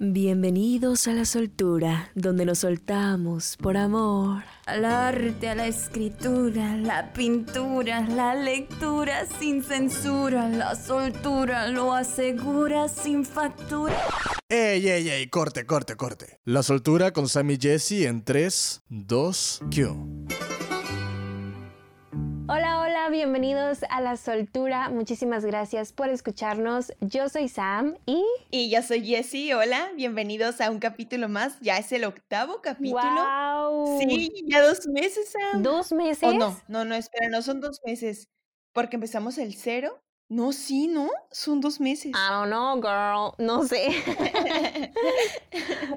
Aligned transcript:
Bienvenidos 0.00 1.08
a 1.08 1.12
la 1.12 1.24
soltura, 1.24 2.12
donde 2.14 2.44
nos 2.44 2.60
soltamos 2.60 3.56
por 3.56 3.76
amor. 3.76 4.44
Al 4.64 4.84
arte, 4.84 5.48
a 5.48 5.56
la 5.56 5.66
escritura, 5.66 6.76
la 6.76 7.12
pintura, 7.12 8.02
la 8.02 8.36
lectura 8.36 9.26
sin 9.40 9.64
censura, 9.64 10.48
la 10.50 10.76
soltura 10.76 11.66
lo 11.66 11.94
asegura 11.94 12.88
sin 12.88 13.24
factura. 13.24 13.96
¡Ey, 14.48 14.88
ey, 14.88 15.08
ey! 15.08 15.26
Corte, 15.26 15.66
corte, 15.66 15.96
corte. 15.96 16.38
La 16.44 16.62
soltura 16.62 17.12
con 17.12 17.28
Sammy 17.28 17.58
Jesse 17.60 18.06
en 18.06 18.22
3, 18.22 18.82
2, 18.90 19.62
Q. 19.68 20.28
Hola, 23.08 23.16
bienvenidos 23.16 23.78
a 23.88 24.02
La 24.02 24.18
Soltura. 24.18 24.90
Muchísimas 24.90 25.42
gracias 25.42 25.94
por 25.94 26.10
escucharnos. 26.10 26.92
Yo 27.00 27.30
soy 27.30 27.48
Sam 27.48 27.96
y... 28.04 28.22
Y 28.50 28.68
yo 28.68 28.82
soy 28.82 29.02
Jessie. 29.02 29.54
Hola, 29.54 29.88
bienvenidos 29.96 30.60
a 30.60 30.70
un 30.70 30.78
capítulo 30.78 31.26
más. 31.30 31.58
Ya 31.60 31.78
es 31.78 31.90
el 31.92 32.04
octavo 32.04 32.60
capítulo. 32.60 33.00
¡Wow! 33.00 33.98
Sí, 33.98 34.44
ya 34.46 34.60
dos 34.60 34.86
meses, 34.88 35.30
Sam. 35.30 35.62
¿Dos 35.62 35.90
meses? 35.92 36.22
¿O 36.22 36.34
no? 36.34 36.60
No, 36.68 36.84
no, 36.84 36.94
espera, 36.96 37.30
no 37.30 37.40
son 37.40 37.62
dos 37.62 37.80
meses. 37.82 38.28
Porque 38.74 38.96
empezamos 38.96 39.38
el 39.38 39.54
cero. 39.54 40.02
No, 40.30 40.52
sí, 40.52 40.88
¿no? 40.88 41.08
Son 41.30 41.60
dos 41.60 41.80
meses. 41.80 42.12
I 42.12 42.30
don't 42.30 42.48
know, 42.48 42.76
girl. 42.82 43.32
No 43.38 43.66
sé. 43.66 43.88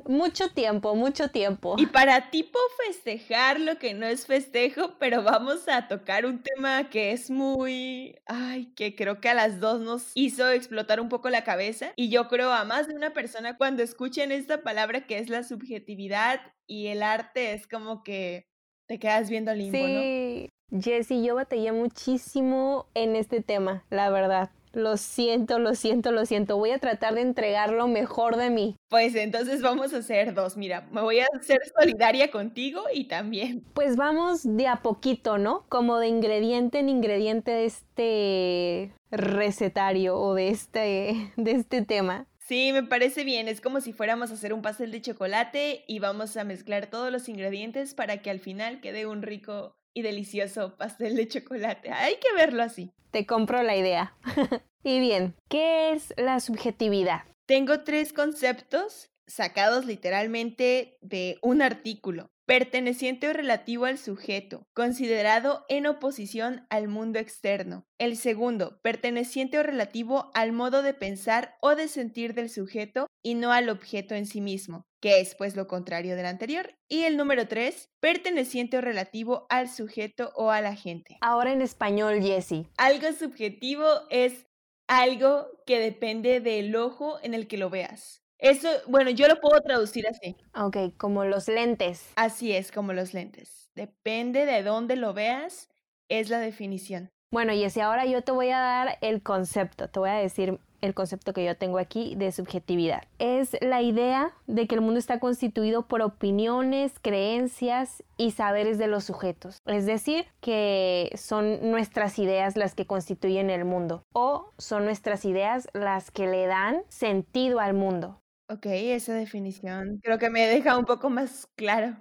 mucho 0.07 0.49
tiempo, 0.49 0.95
mucho 0.95 1.27
tiempo. 1.29 1.75
Y 1.77 1.85
para 1.87 2.29
tipo 2.29 2.57
festejar 2.85 3.59
lo 3.59 3.77
que 3.77 3.93
no 3.93 4.05
es 4.05 4.25
festejo, 4.25 4.95
pero 4.99 5.21
vamos 5.21 5.67
a 5.67 5.89
tocar 5.89 6.25
un 6.25 6.41
tema 6.41 6.89
que 6.89 7.11
es 7.11 7.29
muy, 7.29 8.15
ay, 8.25 8.71
que 8.73 8.95
creo 8.95 9.19
que 9.19 9.27
a 9.27 9.33
las 9.33 9.59
dos 9.59 9.81
nos 9.81 10.11
hizo 10.15 10.49
explotar 10.49 11.01
un 11.01 11.09
poco 11.09 11.29
la 11.29 11.43
cabeza. 11.43 11.91
Y 11.97 12.09
yo 12.09 12.29
creo 12.29 12.53
a 12.53 12.63
más 12.63 12.87
de 12.87 12.95
una 12.95 13.11
persona 13.11 13.57
cuando 13.57 13.83
escuchen 13.83 14.31
esta 14.31 14.63
palabra 14.63 15.05
que 15.07 15.19
es 15.19 15.29
la 15.29 15.43
subjetividad 15.43 16.39
y 16.67 16.87
el 16.87 17.03
arte 17.03 17.53
es 17.53 17.67
como 17.67 18.01
que 18.01 18.47
te 18.87 18.97
quedas 18.97 19.29
viendo 19.29 19.53
limbo, 19.53 19.77
sí. 19.77 20.49
Jessie, 20.71 21.23
yo 21.23 21.35
batallé 21.35 21.71
muchísimo 21.71 22.87
en 22.93 23.15
este 23.15 23.41
tema, 23.41 23.83
la 23.89 24.09
verdad. 24.09 24.49
Lo 24.73 24.95
siento, 24.95 25.59
lo 25.59 25.75
siento, 25.75 26.11
lo 26.11 26.25
siento. 26.25 26.57
Voy 26.57 26.71
a 26.71 26.79
tratar 26.79 27.15
de 27.15 27.21
entregar 27.21 27.73
lo 27.73 27.89
mejor 27.89 28.37
de 28.37 28.49
mí. 28.49 28.77
Pues 28.87 29.15
entonces 29.15 29.61
vamos 29.61 29.93
a 29.93 29.97
hacer 29.97 30.33
dos. 30.33 30.55
Mira, 30.55 30.87
me 30.91 31.01
voy 31.01 31.19
a 31.19 31.27
ser 31.41 31.59
solidaria 31.77 32.31
contigo 32.31 32.83
y 32.93 33.09
también. 33.09 33.65
Pues 33.73 33.97
vamos 33.97 34.43
de 34.43 34.67
a 34.67 34.77
poquito, 34.77 35.37
¿no? 35.37 35.65
Como 35.67 35.99
de 35.99 36.07
ingrediente 36.07 36.79
en 36.79 36.87
ingrediente 36.87 37.51
de 37.51 37.65
este 37.65 38.93
recetario 39.11 40.17
o 40.17 40.35
de 40.35 40.49
este, 40.49 41.33
de 41.35 41.51
este 41.51 41.81
tema. 41.81 42.27
Sí, 42.39 42.71
me 42.71 42.83
parece 42.83 43.25
bien. 43.25 43.49
Es 43.49 43.59
como 43.59 43.81
si 43.81 43.91
fuéramos 43.91 44.31
a 44.31 44.35
hacer 44.35 44.53
un 44.53 44.61
pastel 44.61 44.91
de 44.91 45.01
chocolate 45.01 45.83
y 45.85 45.99
vamos 45.99 46.37
a 46.37 46.45
mezclar 46.45 46.87
todos 46.87 47.11
los 47.11 47.27
ingredientes 47.27 47.93
para 47.93 48.21
que 48.21 48.29
al 48.29 48.39
final 48.39 48.79
quede 48.79 49.05
un 49.05 49.21
rico 49.21 49.75
y 49.93 50.01
delicioso 50.01 50.77
pastel 50.77 51.15
de 51.15 51.27
chocolate. 51.27 51.91
Hay 51.91 52.15
que 52.15 52.33
verlo 52.35 52.63
así. 52.63 52.91
Te 53.11 53.25
compro 53.25 53.61
la 53.63 53.75
idea. 53.75 54.15
y 54.83 54.99
bien, 54.99 55.35
¿qué 55.49 55.91
es 55.91 56.13
la 56.17 56.39
subjetividad? 56.39 57.23
Tengo 57.45 57.81
tres 57.81 58.13
conceptos 58.13 59.11
sacados 59.27 59.85
literalmente 59.85 60.97
de 61.01 61.37
un 61.41 61.61
artículo. 61.61 62.30
Perteneciente 62.45 63.29
o 63.29 63.33
relativo 63.33 63.85
al 63.85 63.97
sujeto, 63.97 64.67
considerado 64.73 65.65
en 65.69 65.85
oposición 65.85 66.65
al 66.69 66.87
mundo 66.87 67.19
externo. 67.19 67.85
El 67.97 68.17
segundo, 68.17 68.81
perteneciente 68.81 69.59
o 69.59 69.63
relativo 69.63 70.31
al 70.33 70.51
modo 70.51 70.81
de 70.81 70.93
pensar 70.93 71.55
o 71.61 71.75
de 71.75 71.87
sentir 71.87 72.33
del 72.33 72.49
sujeto 72.49 73.07
y 73.23 73.35
no 73.35 73.51
al 73.51 73.69
objeto 73.69 74.15
en 74.15 74.25
sí 74.25 74.41
mismo, 74.41 74.85
que 75.01 75.21
es 75.21 75.35
pues 75.35 75.55
lo 75.55 75.67
contrario 75.67 76.15
del 76.15 76.25
anterior. 76.25 76.75
Y 76.89 77.03
el 77.03 77.15
número 77.15 77.47
tres, 77.47 77.89
perteneciente 77.99 78.77
o 78.77 78.81
relativo 78.81 79.45
al 79.49 79.69
sujeto 79.69 80.31
o 80.35 80.49
a 80.49 80.61
la 80.61 80.75
gente. 80.75 81.17
Ahora 81.21 81.53
en 81.53 81.61
español, 81.61 82.21
Jessie. 82.21 82.67
Algo 82.77 83.13
subjetivo 83.13 83.85
es 84.09 84.47
algo 84.87 85.47
que 85.65 85.79
depende 85.79 86.41
del 86.41 86.75
ojo 86.75 87.17
en 87.23 87.33
el 87.33 87.47
que 87.47 87.57
lo 87.57 87.69
veas. 87.69 88.20
Eso, 88.41 88.69
bueno, 88.87 89.11
yo 89.11 89.27
lo 89.27 89.39
puedo 89.39 89.61
traducir 89.61 90.07
así. 90.07 90.35
Ok, 90.55 90.97
como 90.97 91.25
los 91.25 91.47
lentes. 91.47 92.11
Así 92.15 92.53
es, 92.53 92.71
como 92.71 92.91
los 92.91 93.13
lentes. 93.13 93.69
Depende 93.75 94.47
de 94.47 94.63
dónde 94.63 94.95
lo 94.95 95.13
veas, 95.13 95.69
es 96.09 96.29
la 96.29 96.39
definición. 96.39 97.09
Bueno, 97.31 97.53
y 97.53 97.63
así 97.63 97.79
ahora 97.79 98.05
yo 98.05 98.23
te 98.23 98.31
voy 98.31 98.49
a 98.49 98.59
dar 98.59 98.97
el 99.01 99.21
concepto, 99.21 99.87
te 99.89 99.99
voy 99.99 100.09
a 100.09 100.15
decir 100.15 100.59
el 100.81 100.93
concepto 100.93 101.33
que 101.33 101.45
yo 101.45 101.55
tengo 101.55 101.77
aquí 101.77 102.15
de 102.15 102.31
subjetividad. 102.31 103.03
Es 103.19 103.55
la 103.61 103.81
idea 103.81 104.33
de 104.47 104.67
que 104.67 104.75
el 104.75 104.81
mundo 104.81 104.99
está 104.99 105.19
constituido 105.19 105.87
por 105.87 106.01
opiniones, 106.01 106.93
creencias 106.99 108.03
y 108.17 108.31
saberes 108.31 108.77
de 108.79 108.87
los 108.87 109.05
sujetos. 109.05 109.61
Es 109.65 109.85
decir, 109.85 110.25
que 110.41 111.11
son 111.15 111.71
nuestras 111.71 112.19
ideas 112.19 112.57
las 112.57 112.73
que 112.73 112.87
constituyen 112.87 113.49
el 113.49 113.65
mundo 113.65 114.03
o 114.13 114.49
son 114.57 114.85
nuestras 114.85 115.23
ideas 115.23 115.69
las 115.73 116.11
que 116.11 116.27
le 116.27 116.47
dan 116.47 116.81
sentido 116.89 117.59
al 117.59 117.75
mundo. 117.75 118.20
Ok, 118.51 118.65
esa 118.65 119.13
definición 119.13 120.01
creo 120.03 120.19
que 120.19 120.29
me 120.29 120.45
deja 120.45 120.77
un 120.77 120.85
poco 120.85 121.09
más 121.09 121.47
claro 121.55 121.95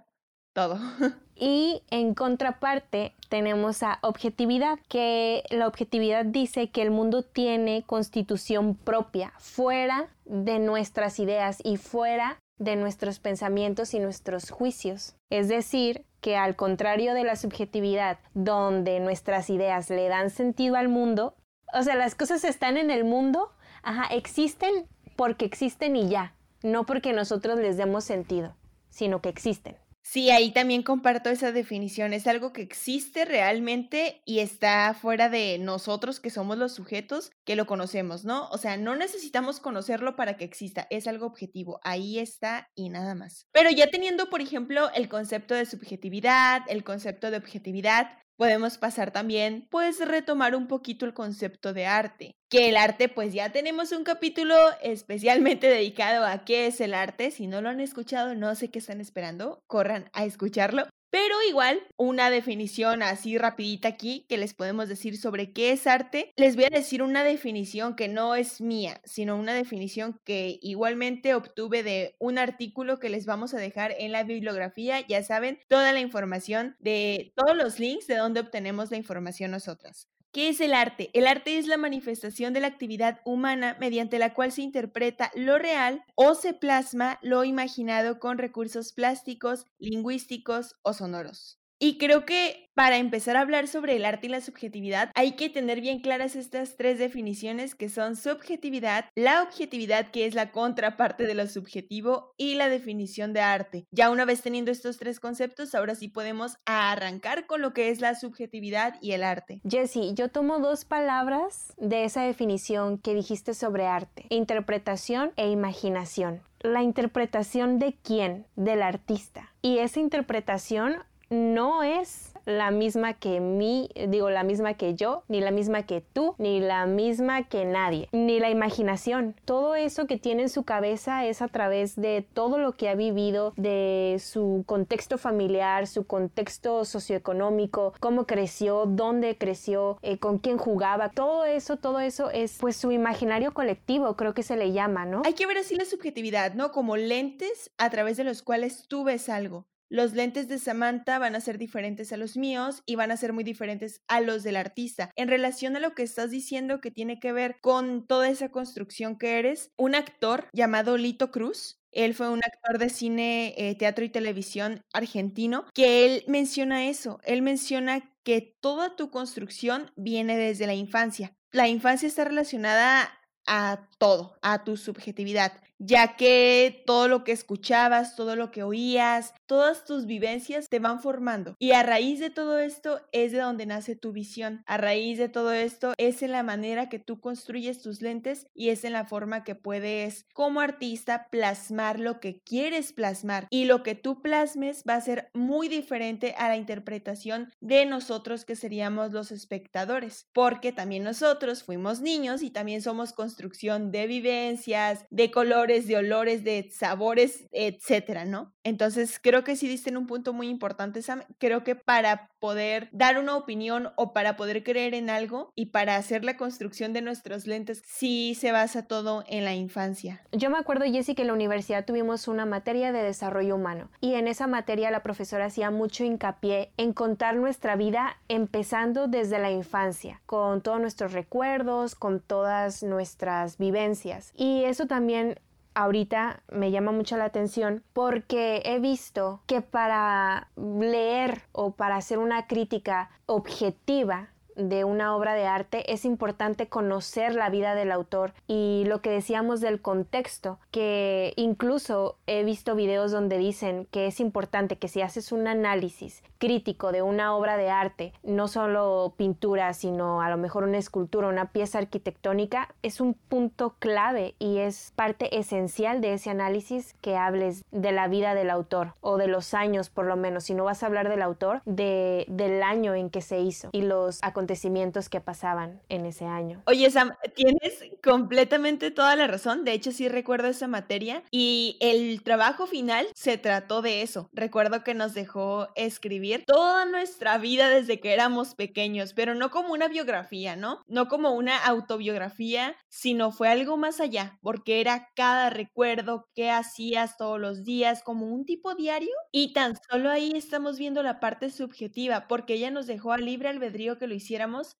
todo. 0.52 0.78
Y 1.42 1.82
en 1.88 2.12
contraparte 2.12 3.14
tenemos 3.30 3.82
a 3.82 3.98
objetividad, 4.02 4.78
que 4.90 5.42
la 5.48 5.66
objetividad 5.66 6.26
dice 6.26 6.70
que 6.70 6.82
el 6.82 6.90
mundo 6.90 7.22
tiene 7.22 7.82
constitución 7.86 8.74
propia, 8.74 9.32
fuera 9.38 10.10
de 10.26 10.58
nuestras 10.58 11.18
ideas 11.18 11.60
y 11.64 11.78
fuera 11.78 12.38
de 12.58 12.76
nuestros 12.76 13.20
pensamientos 13.20 13.94
y 13.94 14.00
nuestros 14.00 14.50
juicios. 14.50 15.16
Es 15.30 15.48
decir, 15.48 16.04
que 16.20 16.36
al 16.36 16.56
contrario 16.56 17.14
de 17.14 17.24
la 17.24 17.36
subjetividad, 17.36 18.18
donde 18.34 19.00
nuestras 19.00 19.48
ideas 19.48 19.88
le 19.88 20.08
dan 20.08 20.28
sentido 20.28 20.76
al 20.76 20.88
mundo, 20.88 21.36
o 21.72 21.82
sea, 21.82 21.94
las 21.94 22.14
cosas 22.14 22.44
están 22.44 22.76
en 22.76 22.90
el 22.90 23.04
mundo, 23.04 23.50
ajá, 23.82 24.14
existen 24.14 24.86
porque 25.16 25.46
existen 25.46 25.96
y 25.96 26.10
ya, 26.10 26.34
no 26.62 26.86
porque 26.86 27.12
nosotros 27.12 27.58
les 27.58 27.76
demos 27.76 28.04
sentido, 28.04 28.56
sino 28.88 29.20
que 29.20 29.28
existen. 29.28 29.76
Sí, 30.02 30.30
ahí 30.30 30.50
también 30.50 30.82
comparto 30.82 31.30
esa 31.30 31.52
definición. 31.52 32.12
Es 32.12 32.26
algo 32.26 32.52
que 32.52 32.62
existe 32.62 33.24
realmente 33.24 34.22
y 34.24 34.40
está 34.40 34.92
fuera 34.94 35.28
de 35.28 35.58
nosotros 35.58 36.20
que 36.20 36.30
somos 36.30 36.58
los 36.58 36.74
sujetos 36.74 37.30
que 37.44 37.54
lo 37.54 37.66
conocemos, 37.66 38.24
¿no? 38.24 38.48
O 38.48 38.58
sea, 38.58 38.76
no 38.76 38.96
necesitamos 38.96 39.60
conocerlo 39.60 40.16
para 40.16 40.36
que 40.36 40.44
exista, 40.44 40.86
es 40.90 41.06
algo 41.06 41.26
objetivo. 41.26 41.80
Ahí 41.84 42.18
está 42.18 42.70
y 42.74 42.88
nada 42.88 43.14
más. 43.14 43.46
Pero 43.52 43.70
ya 43.70 43.88
teniendo, 43.88 44.30
por 44.30 44.40
ejemplo, 44.40 44.90
el 44.94 45.08
concepto 45.08 45.54
de 45.54 45.66
subjetividad, 45.66 46.62
el 46.68 46.82
concepto 46.82 47.30
de 47.30 47.36
objetividad, 47.36 48.08
podemos 48.40 48.78
pasar 48.78 49.10
también, 49.10 49.68
pues 49.68 50.00
retomar 50.00 50.56
un 50.56 50.66
poquito 50.66 51.04
el 51.04 51.12
concepto 51.12 51.74
de 51.74 51.84
arte. 51.84 52.32
Que 52.48 52.70
el 52.70 52.78
arte, 52.78 53.10
pues 53.10 53.34
ya 53.34 53.52
tenemos 53.52 53.92
un 53.92 54.02
capítulo 54.02 54.56
especialmente 54.82 55.66
dedicado 55.68 56.24
a 56.24 56.42
qué 56.46 56.66
es 56.66 56.80
el 56.80 56.94
arte. 56.94 57.32
Si 57.32 57.46
no 57.46 57.60
lo 57.60 57.68
han 57.68 57.80
escuchado, 57.80 58.34
no 58.34 58.54
sé 58.54 58.70
qué 58.70 58.78
están 58.78 59.02
esperando, 59.02 59.62
corran 59.66 60.08
a 60.14 60.24
escucharlo. 60.24 60.84
Pero 61.10 61.34
igual, 61.48 61.82
una 61.96 62.30
definición 62.30 63.02
así 63.02 63.36
rapidita 63.36 63.88
aquí 63.88 64.26
que 64.28 64.38
les 64.38 64.54
podemos 64.54 64.88
decir 64.88 65.18
sobre 65.18 65.52
qué 65.52 65.72
es 65.72 65.86
arte. 65.86 66.32
Les 66.36 66.54
voy 66.54 66.64
a 66.66 66.76
decir 66.76 67.02
una 67.02 67.24
definición 67.24 67.96
que 67.96 68.08
no 68.08 68.36
es 68.36 68.60
mía, 68.60 69.00
sino 69.04 69.36
una 69.36 69.54
definición 69.54 70.20
que 70.24 70.58
igualmente 70.62 71.34
obtuve 71.34 71.82
de 71.82 72.14
un 72.18 72.38
artículo 72.38 72.98
que 72.98 73.10
les 73.10 73.26
vamos 73.26 73.54
a 73.54 73.58
dejar 73.58 73.92
en 73.98 74.12
la 74.12 74.22
bibliografía. 74.22 75.04
Ya 75.06 75.22
saben, 75.22 75.58
toda 75.68 75.92
la 75.92 76.00
información 76.00 76.76
de 76.78 77.32
todos 77.34 77.56
los 77.56 77.80
links 77.80 78.06
de 78.06 78.16
donde 78.16 78.40
obtenemos 78.40 78.90
la 78.90 78.96
información 78.96 79.50
nosotras. 79.50 80.08
¿Qué 80.32 80.48
es 80.48 80.60
el 80.60 80.74
arte? 80.74 81.10
El 81.12 81.28
arte 81.28 81.56
es 81.58 81.68
la 81.68 81.76
manifestación 81.76 82.52
de 82.52 82.58
la 82.60 82.66
actividad 82.66 83.20
humana 83.24 83.76
mediante 83.78 84.18
la 84.18 84.34
cual 84.34 84.50
se 84.50 84.62
interpreta 84.62 85.30
lo 85.36 85.56
real 85.58 86.04
o 86.16 86.34
se 86.34 86.52
plasma 86.52 87.18
lo 87.22 87.44
imaginado 87.44 88.18
con 88.18 88.38
recursos 88.38 88.92
plásticos, 88.92 89.66
lingüísticos 89.78 90.76
o 90.82 90.94
sonoros. 90.94 91.59
Y 91.82 91.96
creo 91.96 92.26
que 92.26 92.70
para 92.74 92.98
empezar 92.98 93.38
a 93.38 93.40
hablar 93.40 93.68
sobre 93.68 93.96
el 93.96 94.04
arte 94.04 94.26
y 94.26 94.30
la 94.30 94.42
subjetividad 94.42 95.10
hay 95.14 95.32
que 95.32 95.48
tener 95.48 95.80
bien 95.80 96.00
claras 96.00 96.36
estas 96.36 96.76
tres 96.76 96.98
definiciones 96.98 97.74
que 97.74 97.88
son 97.88 98.16
subjetividad, 98.16 99.06
la 99.14 99.42
objetividad 99.42 100.10
que 100.10 100.26
es 100.26 100.34
la 100.34 100.52
contraparte 100.52 101.26
de 101.26 101.34
lo 101.34 101.46
subjetivo 101.46 102.34
y 102.36 102.54
la 102.54 102.68
definición 102.68 103.32
de 103.32 103.40
arte. 103.40 103.86
Ya 103.90 104.10
una 104.10 104.26
vez 104.26 104.42
teniendo 104.42 104.70
estos 104.70 104.98
tres 104.98 105.20
conceptos, 105.20 105.74
ahora 105.74 105.94
sí 105.94 106.08
podemos 106.08 106.58
arrancar 106.66 107.46
con 107.46 107.62
lo 107.62 107.72
que 107.72 107.88
es 107.88 108.02
la 108.02 108.14
subjetividad 108.14 108.96
y 109.00 109.12
el 109.12 109.24
arte. 109.24 109.62
Jessie, 109.66 110.12
yo 110.14 110.28
tomo 110.28 110.58
dos 110.58 110.84
palabras 110.84 111.72
de 111.78 112.04
esa 112.04 112.22
definición 112.24 112.98
que 112.98 113.14
dijiste 113.14 113.54
sobre 113.54 113.86
arte, 113.86 114.26
interpretación 114.28 115.32
e 115.36 115.48
imaginación. 115.48 116.42
La 116.62 116.82
interpretación 116.82 117.78
de 117.78 117.96
quién? 118.02 118.46
Del 118.54 118.82
artista. 118.82 119.54
Y 119.62 119.78
esa 119.78 119.98
interpretación 119.98 120.96
no 121.30 121.84
es 121.84 122.32
la 122.44 122.70
misma 122.70 123.14
que 123.14 123.38
mí, 123.40 123.88
digo, 124.08 124.30
la 124.30 124.42
misma 124.42 124.74
que 124.74 124.94
yo, 124.94 125.22
ni 125.28 125.40
la 125.40 125.50
misma 125.50 125.84
que 125.84 126.00
tú, 126.00 126.34
ni 126.38 126.58
la 126.58 126.86
misma 126.86 127.44
que 127.44 127.64
nadie, 127.64 128.08
ni 128.12 128.40
la 128.40 128.50
imaginación. 128.50 129.36
Todo 129.44 129.76
eso 129.76 130.06
que 130.06 130.18
tiene 130.18 130.42
en 130.42 130.48
su 130.48 130.64
cabeza 130.64 131.24
es 131.26 131.42
a 131.42 131.48
través 131.48 131.96
de 131.96 132.26
todo 132.32 132.58
lo 132.58 132.72
que 132.72 132.88
ha 132.88 132.94
vivido, 132.94 133.52
de 133.56 134.16
su 134.20 134.64
contexto 134.66 135.18
familiar, 135.18 135.86
su 135.86 136.04
contexto 136.04 136.84
socioeconómico, 136.84 137.94
cómo 138.00 138.26
creció, 138.26 138.86
dónde 138.86 139.38
creció, 139.38 139.98
eh, 140.02 140.18
con 140.18 140.38
quién 140.38 140.58
jugaba. 140.58 141.10
Todo 141.10 141.44
eso, 141.44 141.76
todo 141.76 142.00
eso 142.00 142.30
es 142.30 142.58
pues 142.58 142.76
su 142.76 142.90
imaginario 142.90 143.54
colectivo, 143.54 144.16
creo 144.16 144.34
que 144.34 144.42
se 144.42 144.56
le 144.56 144.72
llama, 144.72 145.04
¿no? 145.04 145.22
Hay 145.24 145.34
que 145.34 145.46
ver 145.46 145.58
así 145.58 145.76
la 145.76 145.84
subjetividad, 145.84 146.54
¿no? 146.54 146.72
Como 146.72 146.96
lentes 146.96 147.70
a 147.78 147.90
través 147.90 148.16
de 148.16 148.24
los 148.24 148.42
cuales 148.42 148.86
tú 148.88 149.04
ves 149.04 149.28
algo. 149.28 149.66
Los 149.90 150.12
lentes 150.12 150.46
de 150.48 150.58
Samantha 150.58 151.18
van 151.18 151.34
a 151.34 151.40
ser 151.40 151.58
diferentes 151.58 152.12
a 152.12 152.16
los 152.16 152.36
míos 152.36 152.82
y 152.86 152.94
van 152.94 153.10
a 153.10 153.16
ser 153.16 153.32
muy 153.32 153.42
diferentes 153.42 154.02
a 154.06 154.20
los 154.20 154.44
del 154.44 154.56
artista. 154.56 155.10
En 155.16 155.28
relación 155.28 155.76
a 155.76 155.80
lo 155.80 155.94
que 155.94 156.04
estás 156.04 156.30
diciendo 156.30 156.80
que 156.80 156.92
tiene 156.92 157.18
que 157.18 157.32
ver 157.32 157.56
con 157.60 158.06
toda 158.06 158.28
esa 158.28 158.50
construcción 158.50 159.18
que 159.18 159.40
eres, 159.40 159.72
un 159.76 159.96
actor 159.96 160.48
llamado 160.52 160.96
Lito 160.96 161.32
Cruz 161.32 161.80
él 161.92 162.14
fue 162.14 162.30
un 162.30 162.40
actor 162.44 162.78
de 162.78 162.88
cine, 162.88 163.54
eh, 163.56 163.74
teatro 163.74 164.04
y 164.04 164.10
televisión 164.10 164.84
argentino, 164.92 165.66
que 165.74 166.04
él 166.04 166.24
menciona 166.28 166.86
eso, 166.86 167.18
él 167.24 167.42
menciona 167.42 168.14
que 168.22 168.56
toda 168.60 168.94
tu 168.96 169.10
construcción 169.10 169.90
viene 169.96 170.36
desde 170.36 170.68
la 170.68 170.74
infancia. 170.74 171.34
La 171.50 171.66
infancia 171.66 172.06
está 172.06 172.24
relacionada 172.24 173.10
a 173.46 173.88
todo, 173.98 174.38
a 174.42 174.62
tu 174.62 174.76
subjetividad 174.76 175.52
ya 175.80 176.16
que 176.16 176.82
todo 176.86 177.08
lo 177.08 177.24
que 177.24 177.32
escuchabas, 177.32 178.14
todo 178.14 178.36
lo 178.36 178.50
que 178.50 178.62
oías, 178.62 179.34
todas 179.46 179.84
tus 179.84 180.06
vivencias 180.06 180.68
te 180.68 180.78
van 180.78 181.00
formando. 181.00 181.56
Y 181.58 181.72
a 181.72 181.82
raíz 181.82 182.20
de 182.20 182.30
todo 182.30 182.58
esto 182.58 183.00
es 183.12 183.32
de 183.32 183.38
donde 183.38 183.66
nace 183.66 183.96
tu 183.96 184.12
visión. 184.12 184.62
A 184.66 184.76
raíz 184.76 185.18
de 185.18 185.28
todo 185.28 185.52
esto 185.52 185.94
es 185.96 186.22
en 186.22 186.32
la 186.32 186.42
manera 186.42 186.88
que 186.88 186.98
tú 186.98 187.20
construyes 187.20 187.80
tus 187.80 188.02
lentes 188.02 188.46
y 188.54 188.68
es 188.68 188.84
en 188.84 188.92
la 188.92 189.06
forma 189.06 189.42
que 189.42 189.54
puedes 189.54 190.26
como 190.34 190.60
artista 190.60 191.28
plasmar 191.30 191.98
lo 191.98 192.20
que 192.20 192.40
quieres 192.40 192.92
plasmar. 192.92 193.46
Y 193.50 193.64
lo 193.64 193.82
que 193.82 193.94
tú 193.94 194.20
plasmes 194.20 194.84
va 194.88 194.94
a 194.94 195.00
ser 195.00 195.30
muy 195.32 195.68
diferente 195.68 196.34
a 196.36 196.48
la 196.48 196.56
interpretación 196.56 197.52
de 197.60 197.86
nosotros 197.86 198.44
que 198.44 198.54
seríamos 198.54 199.12
los 199.12 199.32
espectadores. 199.32 200.28
Porque 200.34 200.72
también 200.72 201.04
nosotros 201.04 201.62
fuimos 201.62 202.02
niños 202.02 202.42
y 202.42 202.50
también 202.50 202.82
somos 202.82 203.14
construcción 203.14 203.90
de 203.90 204.06
vivencias, 204.06 205.06
de 205.10 205.30
colores 205.30 205.69
de 205.86 205.96
olores, 205.96 206.44
de 206.44 206.70
sabores, 206.72 207.46
etcétera, 207.52 208.24
¿no? 208.24 208.52
Entonces, 208.62 209.18
creo 209.20 209.44
que 209.44 209.56
sí 209.56 209.68
diste 209.68 209.90
en 209.90 209.96
un 209.96 210.06
punto 210.06 210.32
muy 210.32 210.48
importante, 210.48 211.02
Sam. 211.02 211.22
Creo 211.38 211.64
que 211.64 211.74
para 211.74 212.28
poder 212.40 212.88
dar 212.92 213.18
una 213.18 213.36
opinión 213.36 213.90
o 213.96 214.12
para 214.12 214.36
poder 214.36 214.62
creer 214.62 214.94
en 214.94 215.10
algo 215.10 215.52
y 215.54 215.66
para 215.66 215.96
hacer 215.96 216.24
la 216.24 216.36
construcción 216.36 216.92
de 216.92 217.02
nuestros 217.02 217.46
lentes, 217.46 217.82
sí 217.86 218.34
se 218.34 218.52
basa 218.52 218.86
todo 218.86 219.24
en 219.28 219.44
la 219.44 219.54
infancia. 219.54 220.22
Yo 220.32 220.50
me 220.50 220.58
acuerdo, 220.58 220.84
Jessy, 220.84 221.14
que 221.14 221.22
en 221.22 221.28
la 221.28 221.34
universidad 221.34 221.84
tuvimos 221.84 222.28
una 222.28 222.46
materia 222.46 222.92
de 222.92 223.02
desarrollo 223.02 223.56
humano 223.56 223.90
y 224.00 224.14
en 224.14 224.28
esa 224.28 224.46
materia 224.46 224.90
la 224.90 225.02
profesora 225.02 225.46
hacía 225.46 225.70
mucho 225.70 226.04
hincapié 226.04 226.72
en 226.76 226.92
contar 226.92 227.36
nuestra 227.36 227.76
vida 227.76 228.16
empezando 228.28 229.08
desde 229.08 229.38
la 229.38 229.50
infancia, 229.50 230.20
con 230.26 230.62
todos 230.62 230.80
nuestros 230.80 231.12
recuerdos, 231.12 231.94
con 231.94 232.20
todas 232.20 232.82
nuestras 232.82 233.58
vivencias. 233.58 234.32
Y 234.34 234.64
eso 234.64 234.86
también 234.86 235.38
ahorita 235.74 236.42
me 236.50 236.70
llama 236.70 236.92
mucho 236.92 237.16
la 237.16 237.26
atención 237.26 237.82
porque 237.92 238.62
he 238.64 238.78
visto 238.78 239.42
que 239.46 239.60
para 239.60 240.48
leer 240.56 241.42
o 241.52 241.72
para 241.72 241.96
hacer 241.96 242.18
una 242.18 242.46
crítica 242.46 243.10
objetiva 243.26 244.29
de 244.56 244.84
una 244.84 245.16
obra 245.16 245.34
de 245.34 245.46
arte 245.46 245.92
es 245.92 246.04
importante 246.04 246.68
conocer 246.68 247.34
la 247.34 247.50
vida 247.50 247.74
del 247.74 247.92
autor 247.92 248.32
y 248.46 248.84
lo 248.86 249.00
que 249.00 249.10
decíamos 249.10 249.60
del 249.60 249.80
contexto, 249.80 250.58
que 250.70 251.32
incluso 251.36 252.16
he 252.26 252.44
visto 252.44 252.74
videos 252.74 253.12
donde 253.12 253.38
dicen 253.38 253.86
que 253.90 254.06
es 254.06 254.20
importante 254.20 254.76
que 254.76 254.88
si 254.88 255.02
haces 255.02 255.32
un 255.32 255.46
análisis 255.46 256.22
crítico 256.38 256.92
de 256.92 257.02
una 257.02 257.36
obra 257.36 257.56
de 257.56 257.70
arte, 257.70 258.12
no 258.22 258.48
solo 258.48 259.14
pintura, 259.16 259.72
sino 259.74 260.22
a 260.22 260.30
lo 260.30 260.36
mejor 260.36 260.64
una 260.64 260.78
escultura, 260.78 261.28
una 261.28 261.52
pieza 261.52 261.78
arquitectónica, 261.78 262.74
es 262.82 263.00
un 263.00 263.14
punto 263.14 263.76
clave 263.78 264.34
y 264.38 264.58
es 264.58 264.92
parte 264.96 265.38
esencial 265.38 266.00
de 266.00 266.14
ese 266.14 266.30
análisis 266.30 266.94
que 267.00 267.16
hables 267.16 267.64
de 267.70 267.92
la 267.92 268.08
vida 268.08 268.34
del 268.34 268.50
autor 268.50 268.94
o 269.00 269.16
de 269.16 269.28
los 269.28 269.54
años 269.54 269.90
por 269.90 270.06
lo 270.06 270.16
menos, 270.16 270.44
si 270.44 270.54
no 270.54 270.64
vas 270.64 270.82
a 270.82 270.86
hablar 270.86 271.08
del 271.08 271.22
autor, 271.22 271.62
de, 271.64 272.24
del 272.28 272.62
año 272.62 272.94
en 272.94 273.10
que 273.10 273.20
se 273.20 273.40
hizo 273.40 273.68
y 273.72 273.82
los 273.82 274.18
acontecimientos 274.22 274.39
acontecimientos 274.40 275.10
que 275.10 275.20
pasaban 275.20 275.82
en 275.90 276.06
ese 276.06 276.24
año. 276.24 276.62
Oye, 276.66 276.90
Sam, 276.90 277.12
tienes 277.34 277.84
completamente 278.02 278.90
toda 278.90 279.14
la 279.14 279.26
razón. 279.26 279.64
De 279.64 279.72
hecho, 279.72 279.92
sí 279.92 280.08
recuerdo 280.08 280.48
esa 280.48 280.66
materia 280.66 281.22
y 281.30 281.76
el 281.80 282.22
trabajo 282.22 282.66
final 282.66 283.06
se 283.14 283.36
trató 283.36 283.82
de 283.82 284.00
eso. 284.00 284.30
Recuerdo 284.32 284.82
que 284.82 284.94
nos 284.94 285.12
dejó 285.12 285.68
escribir 285.74 286.44
toda 286.46 286.86
nuestra 286.86 287.36
vida 287.36 287.68
desde 287.68 288.00
que 288.00 288.14
éramos 288.14 288.54
pequeños, 288.54 289.12
pero 289.12 289.34
no 289.34 289.50
como 289.50 289.74
una 289.74 289.88
biografía, 289.88 290.56
¿no? 290.56 290.82
No 290.88 291.08
como 291.08 291.32
una 291.32 291.58
autobiografía, 291.58 292.74
sino 292.88 293.32
fue 293.32 293.48
algo 293.48 293.76
más 293.76 294.00
allá, 294.00 294.38
porque 294.40 294.80
era 294.80 295.10
cada 295.14 295.50
recuerdo 295.50 296.24
que 296.34 296.50
hacías 296.50 297.18
todos 297.18 297.38
los 297.38 297.62
días, 297.62 298.02
como 298.02 298.26
un 298.26 298.46
tipo 298.46 298.74
diario. 298.74 299.12
Y 299.32 299.52
tan 299.52 299.74
solo 299.90 300.08
ahí 300.08 300.32
estamos 300.34 300.78
viendo 300.78 301.02
la 301.02 301.20
parte 301.20 301.50
subjetiva, 301.50 302.26
porque 302.26 302.54
ella 302.54 302.70
nos 302.70 302.86
dejó 302.86 303.12
a 303.12 303.18
libre 303.18 303.50
albedrío 303.50 303.98
que 303.98 304.06
lo 304.06 304.14
hiciera 304.14 304.29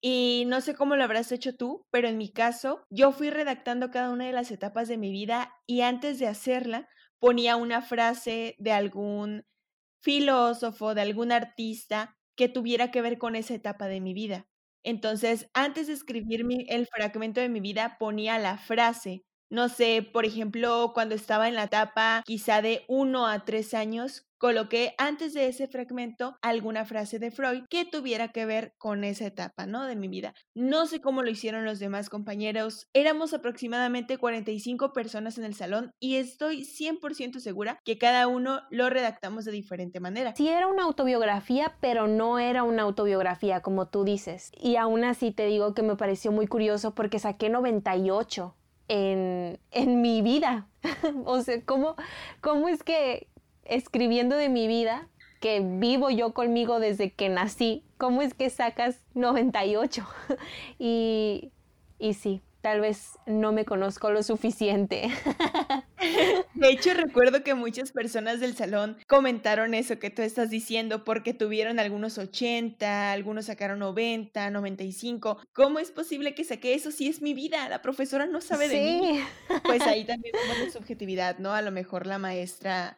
y 0.01 0.43
no 0.47 0.61
sé 0.61 0.75
cómo 0.75 0.95
lo 0.95 1.03
habrás 1.03 1.31
hecho 1.31 1.55
tú, 1.55 1.85
pero 1.91 2.07
en 2.07 2.17
mi 2.17 2.31
caso 2.31 2.85
yo 2.89 3.11
fui 3.11 3.29
redactando 3.29 3.91
cada 3.91 4.09
una 4.11 4.25
de 4.25 4.33
las 4.33 4.51
etapas 4.51 4.87
de 4.87 4.97
mi 4.97 5.11
vida 5.11 5.53
y 5.67 5.81
antes 5.81 6.19
de 6.19 6.27
hacerla 6.27 6.87
ponía 7.19 7.55
una 7.55 7.81
frase 7.81 8.55
de 8.59 8.71
algún 8.71 9.45
filósofo, 10.01 10.95
de 10.95 11.01
algún 11.01 11.31
artista 11.31 12.17
que 12.35 12.49
tuviera 12.49 12.91
que 12.91 13.01
ver 13.01 13.17
con 13.17 13.35
esa 13.35 13.53
etapa 13.53 13.87
de 13.87 14.01
mi 14.01 14.13
vida. 14.13 14.47
Entonces, 14.83 15.49
antes 15.53 15.87
de 15.87 15.93
escribir 15.93 16.43
el 16.69 16.87
fragmento 16.87 17.39
de 17.41 17.49
mi 17.49 17.59
vida, 17.59 17.97
ponía 17.99 18.39
la 18.39 18.57
frase. 18.57 19.23
No 19.51 19.67
sé, 19.67 20.01
por 20.13 20.25
ejemplo, 20.25 20.91
cuando 20.93 21.13
estaba 21.13 21.49
en 21.49 21.55
la 21.55 21.63
etapa 21.63 22.23
quizá 22.25 22.61
de 22.61 22.85
uno 22.87 23.27
a 23.27 23.43
tres 23.43 23.73
años, 23.73 24.25
coloqué 24.37 24.95
antes 24.97 25.33
de 25.33 25.47
ese 25.47 25.67
fragmento 25.67 26.37
alguna 26.41 26.85
frase 26.85 27.19
de 27.19 27.31
Freud 27.31 27.65
que 27.69 27.83
tuviera 27.83 28.29
que 28.29 28.45
ver 28.45 28.73
con 28.77 29.03
esa 29.03 29.25
etapa, 29.25 29.65
¿no? 29.65 29.85
De 29.85 29.97
mi 29.97 30.07
vida. 30.07 30.33
No 30.55 30.87
sé 30.87 31.01
cómo 31.01 31.21
lo 31.21 31.29
hicieron 31.29 31.65
los 31.65 31.79
demás 31.79 32.09
compañeros. 32.09 32.87
Éramos 32.93 33.33
aproximadamente 33.33 34.17
45 34.17 34.93
personas 34.93 35.37
en 35.37 35.43
el 35.43 35.53
salón 35.53 35.91
y 35.99 36.15
estoy 36.15 36.63
100% 36.63 37.39
segura 37.39 37.77
que 37.83 37.97
cada 37.97 38.27
uno 38.27 38.61
lo 38.69 38.89
redactamos 38.89 39.43
de 39.43 39.51
diferente 39.51 39.99
manera. 39.99 40.33
Sí 40.33 40.47
era 40.47 40.67
una 40.67 40.83
autobiografía, 40.83 41.75
pero 41.81 42.07
no 42.07 42.39
era 42.39 42.63
una 42.63 42.83
autobiografía 42.83 43.61
como 43.61 43.89
tú 43.89 44.05
dices. 44.05 44.49
Y 44.57 44.77
aún 44.77 45.03
así 45.03 45.31
te 45.31 45.45
digo 45.45 45.73
que 45.73 45.83
me 45.83 45.97
pareció 45.97 46.31
muy 46.31 46.47
curioso 46.47 46.95
porque 46.95 47.19
saqué 47.19 47.49
98 47.49 48.55
en, 48.91 49.57
en 49.71 50.01
mi 50.01 50.21
vida. 50.21 50.67
o 51.25 51.41
sea, 51.41 51.61
¿cómo, 51.63 51.95
¿cómo 52.41 52.67
es 52.67 52.83
que 52.83 53.27
escribiendo 53.63 54.35
de 54.35 54.49
mi 54.49 54.67
vida, 54.67 55.07
que 55.39 55.61
vivo 55.61 56.09
yo 56.09 56.33
conmigo 56.33 56.79
desde 56.79 57.11
que 57.11 57.29
nací, 57.29 57.85
¿cómo 57.97 58.21
es 58.21 58.33
que 58.33 58.49
sacas 58.49 58.99
98? 59.13 60.05
y, 60.79 61.51
y 61.99 62.13
sí, 62.15 62.41
tal 62.59 62.81
vez 62.81 63.17
no 63.25 63.53
me 63.53 63.63
conozco 63.63 64.11
lo 64.11 64.23
suficiente. 64.23 65.09
De 66.55 66.69
hecho, 66.69 66.93
recuerdo 66.93 67.43
que 67.43 67.53
muchas 67.53 67.91
personas 67.91 68.39
del 68.39 68.55
salón 68.55 68.97
comentaron 69.07 69.73
eso 69.73 69.99
que 69.99 70.09
tú 70.09 70.21
estás 70.21 70.49
diciendo 70.49 71.03
porque 71.03 71.33
tuvieron 71.33 71.79
algunos 71.79 72.17
80, 72.17 73.11
algunos 73.11 73.45
sacaron 73.45 73.79
90, 73.79 74.49
95. 74.49 75.41
¿Cómo 75.53 75.79
es 75.79 75.91
posible 75.91 76.35
que 76.35 76.43
saque 76.43 76.73
eso 76.73 76.91
si 76.91 77.07
es 77.07 77.21
mi 77.21 77.33
vida? 77.33 77.69
La 77.69 77.81
profesora 77.81 78.25
no 78.25 78.41
sabe 78.41 78.67
de 78.67 78.81
mí. 78.83 79.19
Pues 79.63 79.81
ahí 79.83 80.05
también 80.05 80.33
tenemos 80.33 80.73
subjetividad, 80.73 81.37
¿no? 81.39 81.53
A 81.53 81.61
lo 81.61 81.71
mejor 81.71 82.07
la 82.07 82.17
maestra 82.17 82.97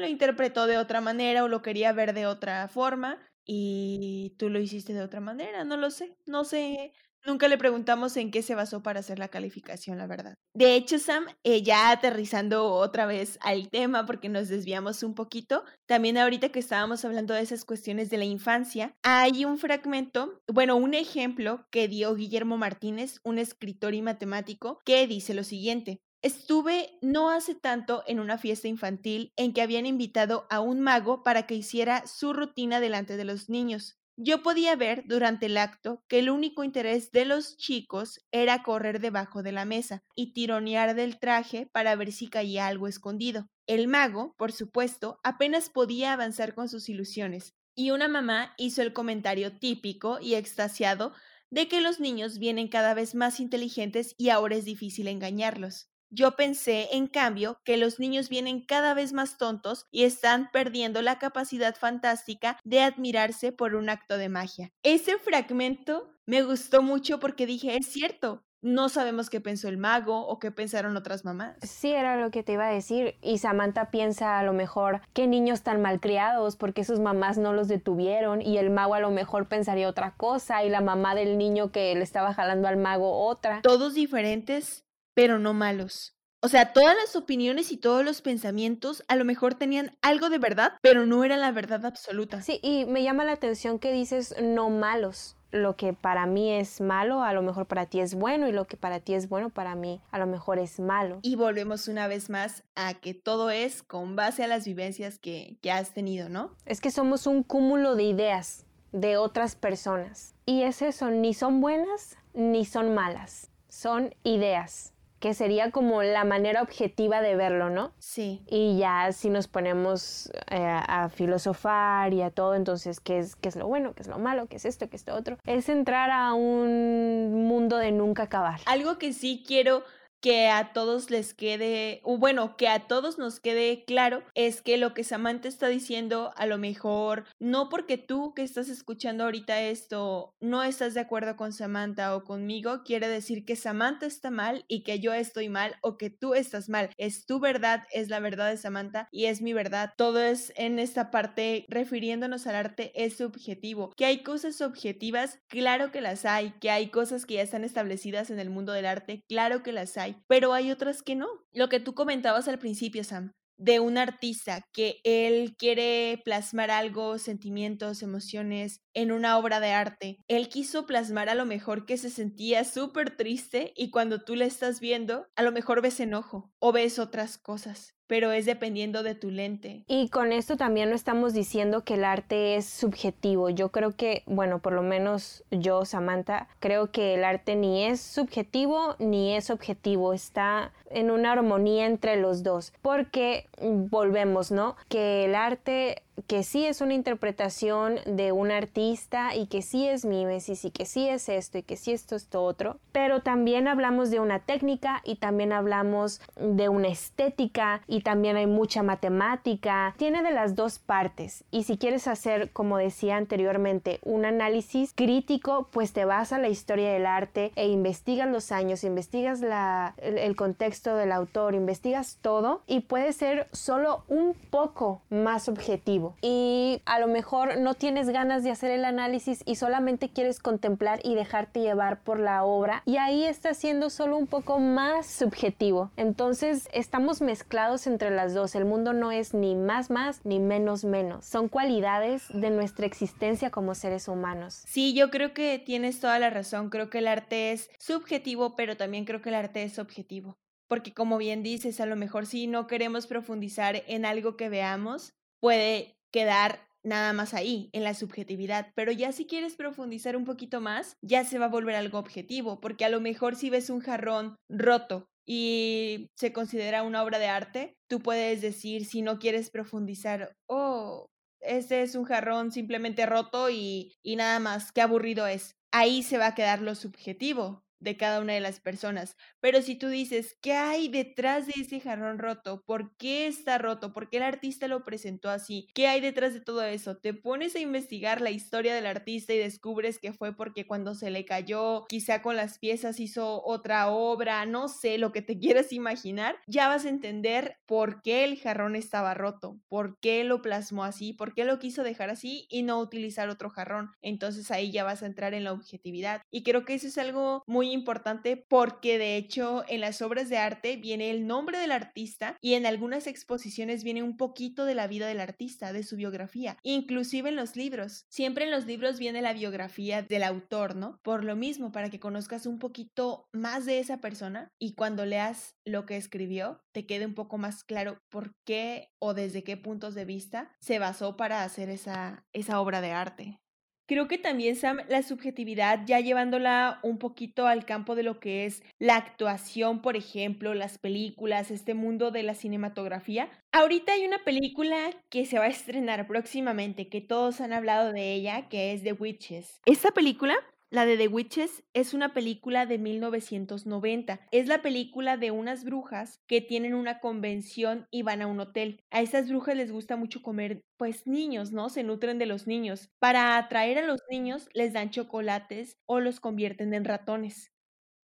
lo 0.00 0.06
interpretó 0.06 0.66
de 0.66 0.78
otra 0.78 1.00
manera 1.00 1.44
o 1.44 1.48
lo 1.48 1.62
quería 1.62 1.92
ver 1.92 2.12
de 2.12 2.26
otra 2.26 2.68
forma 2.68 3.18
y 3.44 4.34
tú 4.38 4.50
lo 4.50 4.60
hiciste 4.60 4.92
de 4.92 5.02
otra 5.02 5.20
manera, 5.20 5.64
no 5.64 5.76
lo 5.78 5.90
sé, 5.90 6.16
no 6.26 6.44
sé, 6.44 6.92
nunca 7.26 7.48
le 7.48 7.58
preguntamos 7.58 8.16
en 8.16 8.30
qué 8.30 8.42
se 8.42 8.54
basó 8.54 8.82
para 8.82 9.00
hacer 9.00 9.18
la 9.18 9.28
calificación, 9.28 9.98
la 9.98 10.06
verdad. 10.06 10.34
De 10.54 10.74
hecho, 10.74 10.98
Sam, 10.98 11.26
eh, 11.44 11.62
ya 11.62 11.90
aterrizando 11.90 12.72
otra 12.72 13.06
vez 13.06 13.38
al 13.42 13.68
tema 13.68 14.06
porque 14.06 14.28
nos 14.28 14.48
desviamos 14.48 15.02
un 15.02 15.14
poquito, 15.14 15.64
también 15.86 16.18
ahorita 16.18 16.48
que 16.50 16.58
estábamos 16.58 17.04
hablando 17.04 17.34
de 17.34 17.42
esas 17.42 17.64
cuestiones 17.64 18.10
de 18.10 18.18
la 18.18 18.24
infancia, 18.24 18.94
hay 19.02 19.44
un 19.44 19.58
fragmento, 19.58 20.42
bueno, 20.52 20.76
un 20.76 20.94
ejemplo 20.94 21.66
que 21.70 21.88
dio 21.88 22.14
Guillermo 22.14 22.56
Martínez, 22.56 23.20
un 23.24 23.38
escritor 23.38 23.94
y 23.94 24.02
matemático, 24.02 24.78
que 24.84 25.06
dice 25.06 25.34
lo 25.34 25.44
siguiente. 25.44 26.00
Estuve 26.20 26.98
no 27.00 27.30
hace 27.30 27.54
tanto 27.54 28.02
en 28.08 28.18
una 28.18 28.38
fiesta 28.38 28.66
infantil 28.66 29.32
en 29.36 29.52
que 29.52 29.62
habían 29.62 29.86
invitado 29.86 30.48
a 30.50 30.58
un 30.58 30.80
mago 30.80 31.22
para 31.22 31.46
que 31.46 31.54
hiciera 31.54 32.06
su 32.08 32.32
rutina 32.32 32.80
delante 32.80 33.16
de 33.16 33.24
los 33.24 33.48
niños. 33.48 33.98
Yo 34.20 34.42
podía 34.42 34.74
ver 34.74 35.04
durante 35.06 35.46
el 35.46 35.56
acto 35.56 36.02
que 36.08 36.18
el 36.18 36.28
único 36.28 36.64
interés 36.64 37.12
de 37.12 37.24
los 37.24 37.56
chicos 37.56 38.18
era 38.32 38.64
correr 38.64 38.98
debajo 38.98 39.44
de 39.44 39.52
la 39.52 39.64
mesa 39.64 40.02
y 40.16 40.32
tironear 40.32 40.96
del 40.96 41.20
traje 41.20 41.66
para 41.72 41.94
ver 41.94 42.10
si 42.10 42.26
caía 42.26 42.66
algo 42.66 42.88
escondido. 42.88 43.48
El 43.68 43.86
mago, 43.86 44.34
por 44.36 44.50
supuesto, 44.50 45.20
apenas 45.22 45.70
podía 45.70 46.12
avanzar 46.12 46.56
con 46.56 46.68
sus 46.68 46.88
ilusiones, 46.88 47.54
y 47.76 47.92
una 47.92 48.08
mamá 48.08 48.54
hizo 48.58 48.82
el 48.82 48.92
comentario 48.92 49.56
típico 49.56 50.18
y 50.20 50.34
extasiado 50.34 51.12
de 51.50 51.68
que 51.68 51.80
los 51.80 52.00
niños 52.00 52.40
vienen 52.40 52.66
cada 52.66 52.94
vez 52.94 53.14
más 53.14 53.38
inteligentes 53.38 54.16
y 54.18 54.30
ahora 54.30 54.56
es 54.56 54.64
difícil 54.64 55.06
engañarlos. 55.06 55.90
Yo 56.10 56.36
pensé, 56.36 56.88
en 56.92 57.06
cambio, 57.06 57.60
que 57.64 57.76
los 57.76 57.98
niños 58.00 58.28
vienen 58.28 58.64
cada 58.64 58.94
vez 58.94 59.12
más 59.12 59.36
tontos 59.36 59.86
y 59.90 60.04
están 60.04 60.50
perdiendo 60.52 61.02
la 61.02 61.18
capacidad 61.18 61.76
fantástica 61.76 62.58
de 62.64 62.80
admirarse 62.80 63.52
por 63.52 63.74
un 63.74 63.90
acto 63.90 64.16
de 64.16 64.28
magia. 64.28 64.72
Ese 64.82 65.18
fragmento 65.18 66.14
me 66.24 66.42
gustó 66.42 66.82
mucho 66.82 67.20
porque 67.20 67.46
dije, 67.46 67.76
es 67.76 67.86
cierto, 67.86 68.42
no 68.60 68.88
sabemos 68.88 69.30
qué 69.30 69.40
pensó 69.40 69.68
el 69.68 69.76
mago 69.76 70.26
o 70.26 70.38
qué 70.38 70.50
pensaron 70.50 70.96
otras 70.96 71.24
mamás. 71.24 71.56
Sí, 71.62 71.92
era 71.92 72.16
lo 72.16 72.30
que 72.30 72.42
te 72.42 72.54
iba 72.54 72.66
a 72.66 72.72
decir. 72.72 73.16
Y 73.22 73.38
Samantha 73.38 73.90
piensa 73.90 74.38
a 74.38 74.42
lo 74.42 74.52
mejor 74.52 75.00
qué 75.12 75.26
niños 75.26 75.62
tan 75.62 75.80
malcriados 75.80 76.56
porque 76.56 76.84
sus 76.84 76.98
mamás 76.98 77.38
no 77.38 77.52
los 77.52 77.68
detuvieron 77.68 78.42
y 78.42 78.58
el 78.58 78.70
mago 78.70 78.94
a 78.94 79.00
lo 79.00 79.10
mejor 79.10 79.48
pensaría 79.48 79.88
otra 79.88 80.16
cosa 80.16 80.64
y 80.64 80.70
la 80.70 80.80
mamá 80.80 81.14
del 81.14 81.38
niño 81.38 81.70
que 81.70 81.94
le 81.94 82.02
estaba 82.02 82.34
jalando 82.34 82.66
al 82.66 82.78
mago 82.78 83.26
otra. 83.26 83.62
Todos 83.62 83.94
diferentes 83.94 84.87
pero 85.18 85.40
no 85.40 85.52
malos. 85.52 86.14
O 86.42 86.46
sea, 86.46 86.72
todas 86.72 86.94
las 86.94 87.16
opiniones 87.16 87.72
y 87.72 87.76
todos 87.76 88.04
los 88.04 88.22
pensamientos 88.22 89.02
a 89.08 89.16
lo 89.16 89.24
mejor 89.24 89.56
tenían 89.56 89.96
algo 90.00 90.30
de 90.30 90.38
verdad, 90.38 90.74
pero 90.80 91.06
no 91.06 91.24
era 91.24 91.36
la 91.36 91.50
verdad 91.50 91.84
absoluta. 91.84 92.40
Sí, 92.40 92.60
y 92.62 92.84
me 92.84 93.02
llama 93.02 93.24
la 93.24 93.32
atención 93.32 93.80
que 93.80 93.90
dices 93.90 94.36
no 94.40 94.70
malos. 94.70 95.36
Lo 95.50 95.74
que 95.74 95.92
para 95.92 96.26
mí 96.26 96.52
es 96.52 96.80
malo, 96.80 97.24
a 97.24 97.32
lo 97.32 97.42
mejor 97.42 97.66
para 97.66 97.86
ti 97.86 97.98
es 97.98 98.14
bueno, 98.14 98.46
y 98.46 98.52
lo 98.52 98.68
que 98.68 98.76
para 98.76 99.00
ti 99.00 99.14
es 99.14 99.28
bueno, 99.28 99.50
para 99.50 99.74
mí 99.74 100.00
a 100.12 100.20
lo 100.20 100.28
mejor 100.28 100.60
es 100.60 100.78
malo. 100.78 101.18
Y 101.22 101.34
volvemos 101.34 101.88
una 101.88 102.06
vez 102.06 102.30
más 102.30 102.62
a 102.76 102.94
que 102.94 103.12
todo 103.12 103.50
es 103.50 103.82
con 103.82 104.14
base 104.14 104.44
a 104.44 104.46
las 104.46 104.66
vivencias 104.66 105.18
que, 105.18 105.56
que 105.62 105.72
has 105.72 105.94
tenido, 105.94 106.28
¿no? 106.28 106.54
Es 106.64 106.80
que 106.80 106.92
somos 106.92 107.26
un 107.26 107.42
cúmulo 107.42 107.96
de 107.96 108.04
ideas 108.04 108.66
de 108.92 109.16
otras 109.16 109.56
personas. 109.56 110.36
Y 110.46 110.62
es 110.62 110.80
eso, 110.80 111.10
ni 111.10 111.34
son 111.34 111.60
buenas 111.60 112.16
ni 112.34 112.64
son 112.64 112.94
malas, 112.94 113.50
son 113.68 114.14
ideas 114.22 114.92
que 115.20 115.34
sería 115.34 115.70
como 115.70 116.02
la 116.02 116.24
manera 116.24 116.62
objetiva 116.62 117.20
de 117.20 117.34
verlo, 117.34 117.70
¿no? 117.70 117.92
Sí. 117.98 118.42
Y 118.46 118.78
ya 118.78 119.10
si 119.12 119.30
nos 119.30 119.48
ponemos 119.48 120.30
eh, 120.50 120.58
a 120.64 121.08
filosofar 121.08 122.12
y 122.14 122.22
a 122.22 122.30
todo, 122.30 122.54
entonces, 122.54 123.00
¿qué 123.00 123.18
es, 123.18 123.34
¿qué 123.36 123.48
es 123.48 123.56
lo 123.56 123.66
bueno? 123.66 123.94
¿Qué 123.94 124.02
es 124.02 124.08
lo 124.08 124.18
malo? 124.18 124.46
¿Qué 124.46 124.56
es 124.56 124.64
esto? 124.64 124.88
¿Qué 124.88 124.96
es 124.96 125.02
esto 125.02 125.14
otro? 125.14 125.38
Es 125.44 125.68
entrar 125.68 126.10
a 126.10 126.34
un 126.34 127.46
mundo 127.46 127.78
de 127.78 127.90
nunca 127.90 128.24
acabar. 128.24 128.60
Algo 128.66 128.98
que 128.98 129.12
sí 129.12 129.42
quiero 129.46 129.82
que 130.20 130.48
a 130.48 130.72
todos 130.72 131.10
les 131.10 131.34
quede, 131.34 132.00
o 132.02 132.18
bueno, 132.18 132.56
que 132.56 132.68
a 132.68 132.86
todos 132.86 133.18
nos 133.18 133.40
quede 133.40 133.84
claro, 133.84 134.22
es 134.34 134.62
que 134.62 134.76
lo 134.76 134.94
que 134.94 135.04
Samantha 135.04 135.48
está 135.48 135.68
diciendo, 135.68 136.32
a 136.36 136.46
lo 136.46 136.58
mejor, 136.58 137.24
no 137.38 137.68
porque 137.68 137.98
tú 137.98 138.34
que 138.34 138.42
estás 138.42 138.68
escuchando 138.68 139.24
ahorita 139.24 139.60
esto 139.62 140.34
no 140.40 140.62
estás 140.62 140.94
de 140.94 141.00
acuerdo 141.00 141.36
con 141.36 141.52
Samantha 141.52 142.14
o 142.14 142.24
conmigo, 142.24 142.82
quiere 142.84 143.08
decir 143.08 143.44
que 143.44 143.56
Samantha 143.56 144.06
está 144.06 144.30
mal 144.30 144.64
y 144.68 144.82
que 144.82 145.00
yo 145.00 145.12
estoy 145.12 145.48
mal 145.48 145.76
o 145.82 145.98
que 145.98 146.10
tú 146.10 146.34
estás 146.34 146.68
mal. 146.68 146.90
Es 146.96 147.26
tu 147.26 147.40
verdad, 147.40 147.84
es 147.92 148.08
la 148.08 148.20
verdad 148.20 148.50
de 148.50 148.56
Samantha 148.56 149.08
y 149.12 149.26
es 149.26 149.42
mi 149.42 149.52
verdad. 149.52 149.92
Todo 149.96 150.20
es 150.20 150.52
en 150.56 150.78
esta 150.78 151.10
parte 151.10 151.64
refiriéndonos 151.68 152.46
al 152.46 152.56
arte 152.56 152.92
es 152.94 153.16
subjetivo. 153.16 153.92
Que 153.96 154.06
hay 154.06 154.22
cosas 154.22 154.60
objetivas, 154.60 155.38
claro 155.48 155.90
que 155.92 156.00
las 156.00 156.24
hay. 156.24 156.52
Que 156.60 156.70
hay 156.70 156.88
cosas 156.88 157.26
que 157.26 157.34
ya 157.34 157.42
están 157.42 157.64
establecidas 157.64 158.30
en 158.30 158.38
el 158.38 158.50
mundo 158.50 158.72
del 158.72 158.86
arte, 158.86 159.22
claro 159.28 159.62
que 159.62 159.72
las 159.72 159.96
pero 160.26 160.52
hay 160.52 160.70
otras 160.70 161.02
que 161.02 161.14
no. 161.14 161.28
Lo 161.52 161.68
que 161.68 161.80
tú 161.80 161.94
comentabas 161.94 162.48
al 162.48 162.58
principio, 162.58 163.04
Sam, 163.04 163.32
de 163.58 163.80
un 163.80 163.98
artista 163.98 164.64
que 164.72 165.00
él 165.04 165.56
quiere 165.58 166.22
plasmar 166.24 166.70
algo, 166.70 167.18
sentimientos, 167.18 168.02
emociones 168.02 168.80
en 168.94 169.12
una 169.12 169.36
obra 169.36 169.60
de 169.60 169.72
arte. 169.72 170.18
Él 170.28 170.48
quiso 170.48 170.86
plasmar 170.86 171.28
a 171.28 171.34
lo 171.34 171.44
mejor 171.44 171.84
que 171.84 171.96
se 171.98 172.08
sentía 172.10 172.64
súper 172.64 173.16
triste 173.16 173.72
y 173.76 173.90
cuando 173.90 174.20
tú 174.20 174.36
le 174.36 174.46
estás 174.46 174.80
viendo, 174.80 175.26
a 175.36 175.42
lo 175.42 175.52
mejor 175.52 175.82
ves 175.82 176.00
enojo 176.00 176.52
o 176.60 176.72
ves 176.72 176.98
otras 176.98 177.36
cosas 177.36 177.97
pero 178.08 178.32
es 178.32 178.46
dependiendo 178.46 179.04
de 179.04 179.14
tu 179.14 179.30
lente. 179.30 179.82
Y 179.86 180.08
con 180.08 180.32
esto 180.32 180.56
también 180.56 180.90
no 180.90 180.96
estamos 180.96 181.34
diciendo 181.34 181.84
que 181.84 181.94
el 181.94 182.04
arte 182.04 182.56
es 182.56 182.66
subjetivo. 182.66 183.50
Yo 183.50 183.68
creo 183.68 183.94
que, 183.94 184.24
bueno, 184.26 184.58
por 184.58 184.72
lo 184.72 184.82
menos 184.82 185.44
yo, 185.52 185.84
Samantha, 185.84 186.48
creo 186.58 186.90
que 186.90 187.14
el 187.14 187.24
arte 187.24 187.54
ni 187.54 187.84
es 187.84 188.00
subjetivo 188.00 188.96
ni 188.98 189.36
es 189.36 189.50
objetivo. 189.50 190.14
Está 190.14 190.72
en 190.90 191.10
una 191.10 191.32
armonía 191.32 191.86
entre 191.86 192.16
los 192.16 192.42
dos. 192.42 192.72
Porque 192.82 193.46
volvemos, 193.60 194.50
¿no? 194.50 194.74
Que 194.88 195.26
el 195.26 195.34
arte 195.34 196.02
que 196.26 196.42
sí 196.42 196.64
es 196.64 196.80
una 196.80 196.94
interpretación 196.94 197.96
de 198.06 198.32
un 198.32 198.50
artista 198.50 199.34
y 199.34 199.46
que 199.46 199.62
sí 199.62 199.86
es 199.86 200.04
mimesis 200.04 200.64
y 200.64 200.70
que 200.70 200.84
sí 200.84 201.08
es 201.08 201.28
esto 201.28 201.58
y 201.58 201.62
que 201.62 201.76
sí 201.76 201.92
esto, 201.92 202.16
esto 202.16 202.42
otro, 202.42 202.78
pero 202.92 203.22
también 203.22 203.68
hablamos 203.68 204.10
de 204.10 204.20
una 204.20 204.40
técnica 204.40 205.00
y 205.04 205.16
también 205.16 205.52
hablamos 205.52 206.20
de 206.36 206.68
una 206.68 206.88
estética 206.88 207.82
y 207.86 208.00
también 208.00 208.36
hay 208.36 208.46
mucha 208.46 208.82
matemática, 208.82 209.94
tiene 209.96 210.22
de 210.22 210.32
las 210.32 210.54
dos 210.54 210.78
partes 210.78 211.44
y 211.50 211.64
si 211.64 211.78
quieres 211.78 212.08
hacer, 212.08 212.50
como 212.52 212.78
decía 212.78 213.16
anteriormente, 213.16 214.00
un 214.02 214.24
análisis 214.24 214.92
crítico, 214.94 215.68
pues 215.70 215.92
te 215.92 216.04
vas 216.04 216.32
a 216.32 216.38
la 216.38 216.48
historia 216.48 216.92
del 216.92 217.06
arte 217.06 217.52
e 217.56 217.68
investigas 217.68 218.28
los 218.28 218.52
años, 218.52 218.84
investigas 218.84 219.40
la, 219.40 219.94
el, 219.98 220.18
el 220.18 220.36
contexto 220.36 220.96
del 220.96 221.12
autor, 221.12 221.54
investigas 221.54 222.18
todo 222.20 222.62
y 222.66 222.80
puede 222.80 223.12
ser 223.12 223.48
solo 223.52 224.04
un 224.08 224.34
poco 224.50 225.02
más 225.10 225.48
objetivo 225.48 226.07
y 226.22 226.82
a 226.86 226.98
lo 226.98 227.06
mejor 227.06 227.58
no 227.58 227.74
tienes 227.74 228.10
ganas 228.10 228.44
de 228.44 228.50
hacer 228.50 228.70
el 228.70 228.84
análisis 228.84 229.42
y 229.44 229.56
solamente 229.56 230.08
quieres 230.08 230.40
contemplar 230.40 231.00
y 231.04 231.14
dejarte 231.14 231.60
llevar 231.60 232.00
por 232.02 232.18
la 232.20 232.44
obra 232.44 232.82
y 232.84 232.96
ahí 232.96 233.24
está 233.24 233.54
siendo 233.54 233.90
solo 233.90 234.16
un 234.16 234.26
poco 234.26 234.58
más 234.58 235.06
subjetivo. 235.06 235.90
Entonces 235.96 236.68
estamos 236.72 237.20
mezclados 237.20 237.86
entre 237.86 238.10
las 238.10 238.34
dos. 238.34 238.54
El 238.54 238.64
mundo 238.64 238.92
no 238.92 239.12
es 239.12 239.34
ni 239.34 239.54
más 239.54 239.90
más 239.90 240.24
ni 240.24 240.38
menos 240.38 240.84
menos. 240.84 241.24
Son 241.24 241.48
cualidades 241.48 242.24
de 242.32 242.50
nuestra 242.50 242.86
existencia 242.86 243.50
como 243.50 243.74
seres 243.74 244.08
humanos. 244.08 244.62
Sí, 244.66 244.94
yo 244.94 245.10
creo 245.10 245.34
que 245.34 245.58
tienes 245.58 246.00
toda 246.00 246.18
la 246.18 246.30
razón. 246.30 246.70
Creo 246.70 246.90
que 246.90 246.98
el 246.98 247.08
arte 247.08 247.52
es 247.52 247.70
subjetivo, 247.78 248.56
pero 248.56 248.76
también 248.76 249.04
creo 249.04 249.22
que 249.22 249.30
el 249.30 249.34
arte 249.34 249.62
es 249.62 249.78
objetivo 249.78 250.38
porque 250.68 250.92
como 250.92 251.18
bien 251.18 251.42
dices, 251.42 251.80
a 251.80 251.86
lo 251.86 251.96
mejor 251.96 252.26
si 252.26 252.46
no 252.46 252.66
queremos 252.66 253.06
profundizar 253.06 253.82
en 253.86 254.04
algo 254.04 254.36
que 254.36 254.50
veamos, 254.50 255.14
puede 255.40 255.97
quedar 256.12 256.68
nada 256.84 257.12
más 257.12 257.34
ahí, 257.34 257.70
en 257.72 257.84
la 257.84 257.94
subjetividad, 257.94 258.72
pero 258.74 258.92
ya 258.92 259.12
si 259.12 259.26
quieres 259.26 259.56
profundizar 259.56 260.16
un 260.16 260.24
poquito 260.24 260.60
más, 260.60 260.96
ya 261.02 261.24
se 261.24 261.38
va 261.38 261.46
a 261.46 261.50
volver 261.50 261.74
algo 261.74 261.98
objetivo, 261.98 262.60
porque 262.60 262.84
a 262.84 262.88
lo 262.88 263.00
mejor 263.00 263.36
si 263.36 263.50
ves 263.50 263.70
un 263.70 263.80
jarrón 263.80 264.36
roto 264.48 265.08
y 265.26 266.08
se 266.16 266.32
considera 266.32 266.82
una 266.82 267.02
obra 267.02 267.18
de 267.18 267.26
arte, 267.26 267.74
tú 267.88 268.00
puedes 268.00 268.40
decir, 268.40 268.86
si 268.86 269.02
no 269.02 269.18
quieres 269.18 269.50
profundizar, 269.50 270.32
oh, 270.48 271.06
ese 271.40 271.82
es 271.82 271.94
un 271.94 272.04
jarrón 272.04 272.50
simplemente 272.50 273.06
roto 273.06 273.50
y, 273.50 273.92
y 274.02 274.16
nada 274.16 274.38
más, 274.40 274.72
qué 274.72 274.80
aburrido 274.80 275.26
es. 275.26 275.52
Ahí 275.70 276.02
se 276.02 276.16
va 276.16 276.28
a 276.28 276.34
quedar 276.34 276.62
lo 276.62 276.74
subjetivo, 276.74 277.62
de 277.80 277.96
cada 277.96 278.20
una 278.20 278.34
de 278.34 278.40
las 278.40 278.60
personas. 278.60 279.16
Pero 279.40 279.62
si 279.62 279.74
tú 279.74 279.88
dices, 279.88 280.36
¿qué 280.40 280.52
hay 280.52 280.88
detrás 280.88 281.46
de 281.46 281.54
ese 281.56 281.80
jarrón 281.80 282.18
roto? 282.18 282.62
¿Por 282.64 282.96
qué 282.96 283.26
está 283.26 283.58
roto? 283.58 283.92
¿Por 283.92 284.08
qué 284.08 284.18
el 284.18 284.22
artista 284.24 284.68
lo 284.68 284.84
presentó 284.84 285.30
así? 285.30 285.68
¿Qué 285.74 285.86
hay 285.86 286.00
detrás 286.00 286.34
de 286.34 286.40
todo 286.40 286.62
eso? 286.64 286.96
Te 286.96 287.14
pones 287.14 287.54
a 287.54 287.60
investigar 287.60 288.20
la 288.20 288.30
historia 288.30 288.74
del 288.74 288.86
artista 288.86 289.32
y 289.34 289.38
descubres 289.38 289.98
que 289.98 290.12
fue 290.12 290.36
porque 290.36 290.66
cuando 290.66 290.94
se 290.94 291.10
le 291.10 291.24
cayó, 291.24 291.86
quizá 291.88 292.22
con 292.22 292.36
las 292.36 292.58
piezas 292.58 293.00
hizo 293.00 293.42
otra 293.44 293.88
obra, 293.90 294.46
no 294.46 294.68
sé, 294.68 294.98
lo 294.98 295.12
que 295.12 295.22
te 295.22 295.38
quieras 295.38 295.72
imaginar, 295.72 296.36
ya 296.46 296.68
vas 296.68 296.84
a 296.84 296.88
entender 296.88 297.58
por 297.66 298.02
qué 298.02 298.24
el 298.24 298.38
jarrón 298.38 298.76
estaba 298.76 299.14
roto, 299.14 299.58
por 299.68 299.98
qué 300.00 300.24
lo 300.24 300.42
plasmó 300.42 300.84
así, 300.84 301.12
por 301.12 301.34
qué 301.34 301.44
lo 301.44 301.58
quiso 301.58 301.82
dejar 301.82 302.10
así 302.10 302.46
y 302.50 302.62
no 302.62 302.78
utilizar 302.78 303.28
otro 303.28 303.50
jarrón. 303.50 303.90
Entonces 304.02 304.50
ahí 304.50 304.70
ya 304.70 304.84
vas 304.84 305.02
a 305.02 305.06
entrar 305.06 305.34
en 305.34 305.44
la 305.44 305.52
objetividad. 305.52 306.22
Y 306.30 306.42
creo 306.42 306.64
que 306.64 306.74
eso 306.74 306.86
es 306.86 306.98
algo 306.98 307.42
muy 307.46 307.67
importante 307.72 308.36
porque 308.48 308.98
de 308.98 309.16
hecho 309.16 309.64
en 309.68 309.80
las 309.80 310.02
obras 310.02 310.28
de 310.28 310.38
arte 310.38 310.76
viene 310.76 311.10
el 311.10 311.26
nombre 311.26 311.58
del 311.58 311.72
artista 311.72 312.36
y 312.40 312.54
en 312.54 312.66
algunas 312.66 313.06
exposiciones 313.06 313.84
viene 313.84 314.02
un 314.02 314.16
poquito 314.16 314.64
de 314.64 314.74
la 314.74 314.86
vida 314.86 315.06
del 315.06 315.20
artista, 315.20 315.72
de 315.72 315.82
su 315.82 315.96
biografía, 315.96 316.56
inclusive 316.62 317.28
en 317.28 317.36
los 317.36 317.56
libros. 317.56 318.04
Siempre 318.08 318.44
en 318.44 318.50
los 318.50 318.66
libros 318.66 318.98
viene 318.98 319.22
la 319.22 319.32
biografía 319.32 320.02
del 320.02 320.22
autor, 320.22 320.76
¿no? 320.76 320.98
Por 321.02 321.24
lo 321.24 321.36
mismo, 321.36 321.72
para 321.72 321.90
que 321.90 322.00
conozcas 322.00 322.46
un 322.46 322.58
poquito 322.58 323.28
más 323.32 323.66
de 323.66 323.78
esa 323.78 324.00
persona 324.00 324.52
y 324.58 324.74
cuando 324.74 325.04
leas 325.04 325.56
lo 325.64 325.86
que 325.86 325.96
escribió, 325.96 326.60
te 326.72 326.86
quede 326.86 327.06
un 327.06 327.14
poco 327.14 327.38
más 327.38 327.64
claro 327.64 327.98
por 328.08 328.34
qué 328.44 328.90
o 328.98 329.14
desde 329.14 329.44
qué 329.44 329.56
puntos 329.56 329.94
de 329.94 330.04
vista 330.04 330.50
se 330.60 330.78
basó 330.78 331.16
para 331.16 331.42
hacer 331.44 331.70
esa, 331.70 332.26
esa 332.32 332.60
obra 332.60 332.80
de 332.80 332.92
arte. 332.92 333.40
Creo 333.88 334.06
que 334.06 334.18
también, 334.18 334.54
Sam, 334.54 334.80
la 334.90 335.02
subjetividad, 335.02 335.86
ya 335.86 335.98
llevándola 335.98 336.78
un 336.82 336.98
poquito 336.98 337.46
al 337.46 337.64
campo 337.64 337.94
de 337.94 338.02
lo 338.02 338.20
que 338.20 338.44
es 338.44 338.62
la 338.78 338.96
actuación, 338.96 339.80
por 339.80 339.96
ejemplo, 339.96 340.52
las 340.52 340.76
películas, 340.76 341.50
este 341.50 341.72
mundo 341.72 342.10
de 342.10 342.22
la 342.22 342.34
cinematografía. 342.34 343.30
Ahorita 343.50 343.94
hay 343.94 344.06
una 344.06 344.22
película 344.24 344.76
que 345.08 345.24
se 345.24 345.38
va 345.38 345.46
a 345.46 345.48
estrenar 345.48 346.06
próximamente, 346.06 346.90
que 346.90 347.00
todos 347.00 347.40
han 347.40 347.54
hablado 347.54 347.94
de 347.94 348.12
ella, 348.12 348.50
que 348.50 348.74
es 348.74 348.82
The 348.82 348.92
Witches. 348.92 349.62
Esta 349.64 349.90
película 349.92 350.36
la 350.70 350.84
de 350.84 350.98
The 350.98 351.08
Witches 351.08 351.64
es 351.72 351.94
una 351.94 352.12
película 352.12 352.66
de 352.66 352.76
1990. 352.78 354.20
Es 354.30 354.46
la 354.48 354.60
película 354.60 355.16
de 355.16 355.30
unas 355.30 355.64
brujas 355.64 356.20
que 356.26 356.42
tienen 356.42 356.74
una 356.74 357.00
convención 357.00 357.86
y 357.90 358.02
van 358.02 358.20
a 358.20 358.26
un 358.26 358.40
hotel. 358.40 358.84
A 358.90 359.00
estas 359.00 359.30
brujas 359.30 359.56
les 359.56 359.72
gusta 359.72 359.96
mucho 359.96 360.22
comer, 360.22 360.60
pues 360.76 361.06
niños, 361.06 361.52
¿no? 361.52 361.70
Se 361.70 361.84
nutren 361.84 362.18
de 362.18 362.26
los 362.26 362.46
niños. 362.46 362.90
Para 362.98 363.38
atraer 363.38 363.78
a 363.78 363.86
los 363.86 364.00
niños 364.10 364.48
les 364.52 364.74
dan 364.74 364.90
chocolates 364.90 365.78
o 365.86 366.00
los 366.00 366.20
convierten 366.20 366.74
en 366.74 366.84
ratones. 366.84 367.50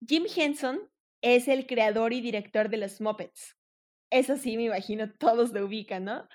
Jim 0.06 0.24
Henson 0.34 0.80
es 1.22 1.46
el 1.46 1.66
creador 1.66 2.12
y 2.12 2.20
director 2.20 2.68
de 2.68 2.78
los 2.78 3.00
Muppets. 3.00 3.56
Eso 4.10 4.36
sí, 4.36 4.56
me 4.56 4.64
imagino 4.64 5.12
todos 5.18 5.52
lo 5.52 5.64
ubican, 5.66 6.04
¿no? 6.04 6.26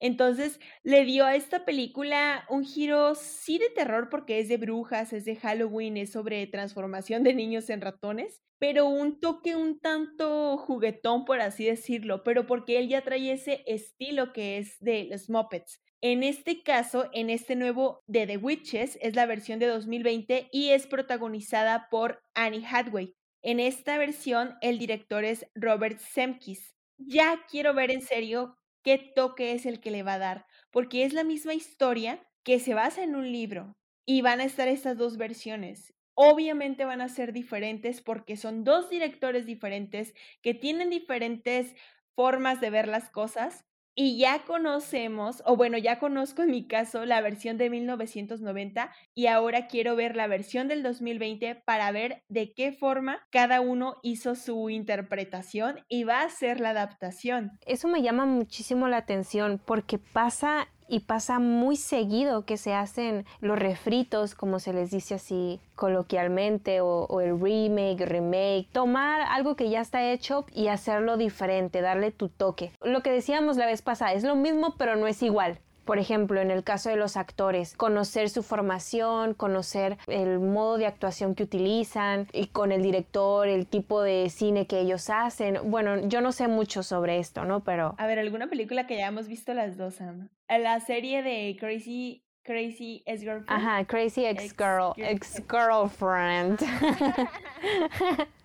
Entonces 0.00 0.60
le 0.82 1.04
dio 1.04 1.24
a 1.24 1.36
esta 1.36 1.64
película 1.64 2.44
un 2.48 2.64
giro 2.64 3.14
sí 3.14 3.58
de 3.58 3.70
terror 3.70 4.08
porque 4.10 4.38
es 4.38 4.48
de 4.48 4.56
brujas, 4.56 5.12
es 5.12 5.24
de 5.24 5.36
Halloween, 5.36 5.96
es 5.96 6.12
sobre 6.12 6.46
transformación 6.46 7.22
de 7.22 7.34
niños 7.34 7.70
en 7.70 7.80
ratones, 7.80 8.42
pero 8.58 8.86
un 8.86 9.20
toque 9.20 9.56
un 9.56 9.78
tanto 9.80 10.56
juguetón, 10.58 11.24
por 11.24 11.40
así 11.40 11.64
decirlo, 11.64 12.22
pero 12.24 12.46
porque 12.46 12.78
él 12.78 12.88
ya 12.88 13.02
trae 13.02 13.32
ese 13.32 13.62
estilo 13.66 14.32
que 14.32 14.58
es 14.58 14.78
de 14.80 15.04
los 15.10 15.30
Muppets. 15.30 15.80
En 16.00 16.22
este 16.22 16.62
caso, 16.62 17.08
en 17.12 17.30
este 17.30 17.56
nuevo 17.56 18.02
de 18.06 18.26
The 18.26 18.36
Witches, 18.36 18.98
es 19.00 19.16
la 19.16 19.24
versión 19.24 19.58
de 19.58 19.68
2020 19.68 20.48
y 20.52 20.70
es 20.70 20.86
protagonizada 20.86 21.88
por 21.90 22.22
Annie 22.34 22.66
Hathaway. 22.66 23.14
En 23.42 23.58
esta 23.58 23.96
versión, 23.96 24.56
el 24.60 24.78
director 24.78 25.24
es 25.24 25.46
Robert 25.54 25.98
Semkis. 25.98 26.74
Ya 26.98 27.40
quiero 27.50 27.72
ver 27.72 27.90
en 27.90 28.02
serio 28.02 28.56
qué 28.84 28.98
toque 28.98 29.52
es 29.52 29.66
el 29.66 29.80
que 29.80 29.90
le 29.90 30.04
va 30.04 30.14
a 30.14 30.18
dar, 30.18 30.46
porque 30.70 31.04
es 31.04 31.12
la 31.12 31.24
misma 31.24 31.54
historia 31.54 32.22
que 32.44 32.60
se 32.60 32.74
basa 32.74 33.02
en 33.02 33.16
un 33.16 33.32
libro 33.32 33.76
y 34.06 34.20
van 34.22 34.40
a 34.40 34.44
estar 34.44 34.68
estas 34.68 34.98
dos 34.98 35.16
versiones. 35.16 35.94
Obviamente 36.14 36.84
van 36.84 37.00
a 37.00 37.08
ser 37.08 37.32
diferentes 37.32 38.02
porque 38.02 38.36
son 38.36 38.62
dos 38.62 38.90
directores 38.90 39.46
diferentes 39.46 40.14
que 40.42 40.54
tienen 40.54 40.90
diferentes 40.90 41.74
formas 42.14 42.60
de 42.60 42.70
ver 42.70 42.86
las 42.86 43.10
cosas, 43.10 43.64
y 43.94 44.18
ya 44.18 44.44
conocemos, 44.44 45.42
o 45.46 45.56
bueno, 45.56 45.78
ya 45.78 45.98
conozco 45.98 46.42
en 46.42 46.50
mi 46.50 46.66
caso 46.66 47.04
la 47.04 47.20
versión 47.20 47.58
de 47.58 47.70
1990 47.70 48.90
y 49.14 49.26
ahora 49.26 49.66
quiero 49.66 49.96
ver 49.96 50.16
la 50.16 50.26
versión 50.26 50.68
del 50.68 50.82
2020 50.82 51.62
para 51.64 51.90
ver 51.92 52.22
de 52.28 52.52
qué 52.52 52.72
forma 52.72 53.20
cada 53.30 53.60
uno 53.60 53.96
hizo 54.02 54.34
su 54.34 54.70
interpretación 54.70 55.84
y 55.88 56.04
va 56.04 56.22
a 56.22 56.28
ser 56.28 56.60
la 56.60 56.70
adaptación. 56.70 57.58
Eso 57.66 57.88
me 57.88 58.02
llama 58.02 58.26
muchísimo 58.26 58.88
la 58.88 58.98
atención 58.98 59.60
porque 59.64 59.98
pasa 59.98 60.68
y 60.88 61.00
pasa 61.00 61.38
muy 61.38 61.76
seguido 61.76 62.44
que 62.44 62.56
se 62.56 62.74
hacen 62.74 63.24
los 63.40 63.58
refritos, 63.58 64.34
como 64.34 64.58
se 64.58 64.72
les 64.72 64.90
dice 64.90 65.14
así 65.14 65.60
coloquialmente, 65.74 66.80
o, 66.80 67.20
el 67.20 67.40
remake, 67.40 68.06
remake, 68.06 68.68
tomar 68.72 69.22
algo 69.22 69.56
que 69.56 69.70
ya 69.70 69.80
está 69.80 70.10
hecho 70.10 70.44
y 70.52 70.68
hacerlo 70.68 71.16
diferente, 71.16 71.80
darle 71.80 72.10
tu 72.10 72.28
toque. 72.28 72.72
Lo 72.82 73.02
que 73.02 73.10
decíamos 73.10 73.56
la 73.56 73.66
vez 73.66 73.82
pasada, 73.82 74.12
es 74.12 74.24
lo 74.24 74.36
mismo 74.36 74.74
pero 74.78 74.96
no 74.96 75.06
es 75.06 75.22
igual. 75.22 75.58
Por 75.84 75.98
ejemplo, 75.98 76.40
en 76.40 76.50
el 76.50 76.64
caso 76.64 76.90
de 76.90 76.96
los 76.96 77.16
actores, 77.16 77.74
conocer 77.76 78.30
su 78.30 78.42
formación, 78.42 79.34
conocer 79.34 79.98
el 80.06 80.38
modo 80.40 80.78
de 80.78 80.86
actuación 80.86 81.34
que 81.34 81.42
utilizan 81.42 82.26
y 82.32 82.46
con 82.46 82.72
el 82.72 82.82
director, 82.82 83.48
el 83.48 83.66
tipo 83.66 84.02
de 84.02 84.28
cine 84.30 84.66
que 84.66 84.80
ellos 84.80 85.10
hacen. 85.10 85.58
Bueno, 85.70 86.06
yo 86.08 86.20
no 86.20 86.32
sé 86.32 86.48
mucho 86.48 86.82
sobre 86.82 87.18
esto, 87.18 87.44
¿no? 87.44 87.60
Pero... 87.64 87.94
A 87.98 88.06
ver, 88.06 88.18
¿alguna 88.18 88.48
película 88.48 88.86
que 88.86 88.96
ya 88.96 89.06
hemos 89.06 89.28
visto 89.28 89.54
las 89.54 89.76
dos, 89.76 89.94
Sam? 89.94 90.28
La 90.48 90.80
serie 90.80 91.22
de 91.22 91.56
Crazy 91.58 92.24
Crazy 92.44 93.02
Ex-Girlfriend. 93.06 93.48
Ajá, 93.48 93.84
Crazy 93.86 94.26
Ex-Girl, 94.26 94.92
Ex-Girlfriend. 94.98 96.60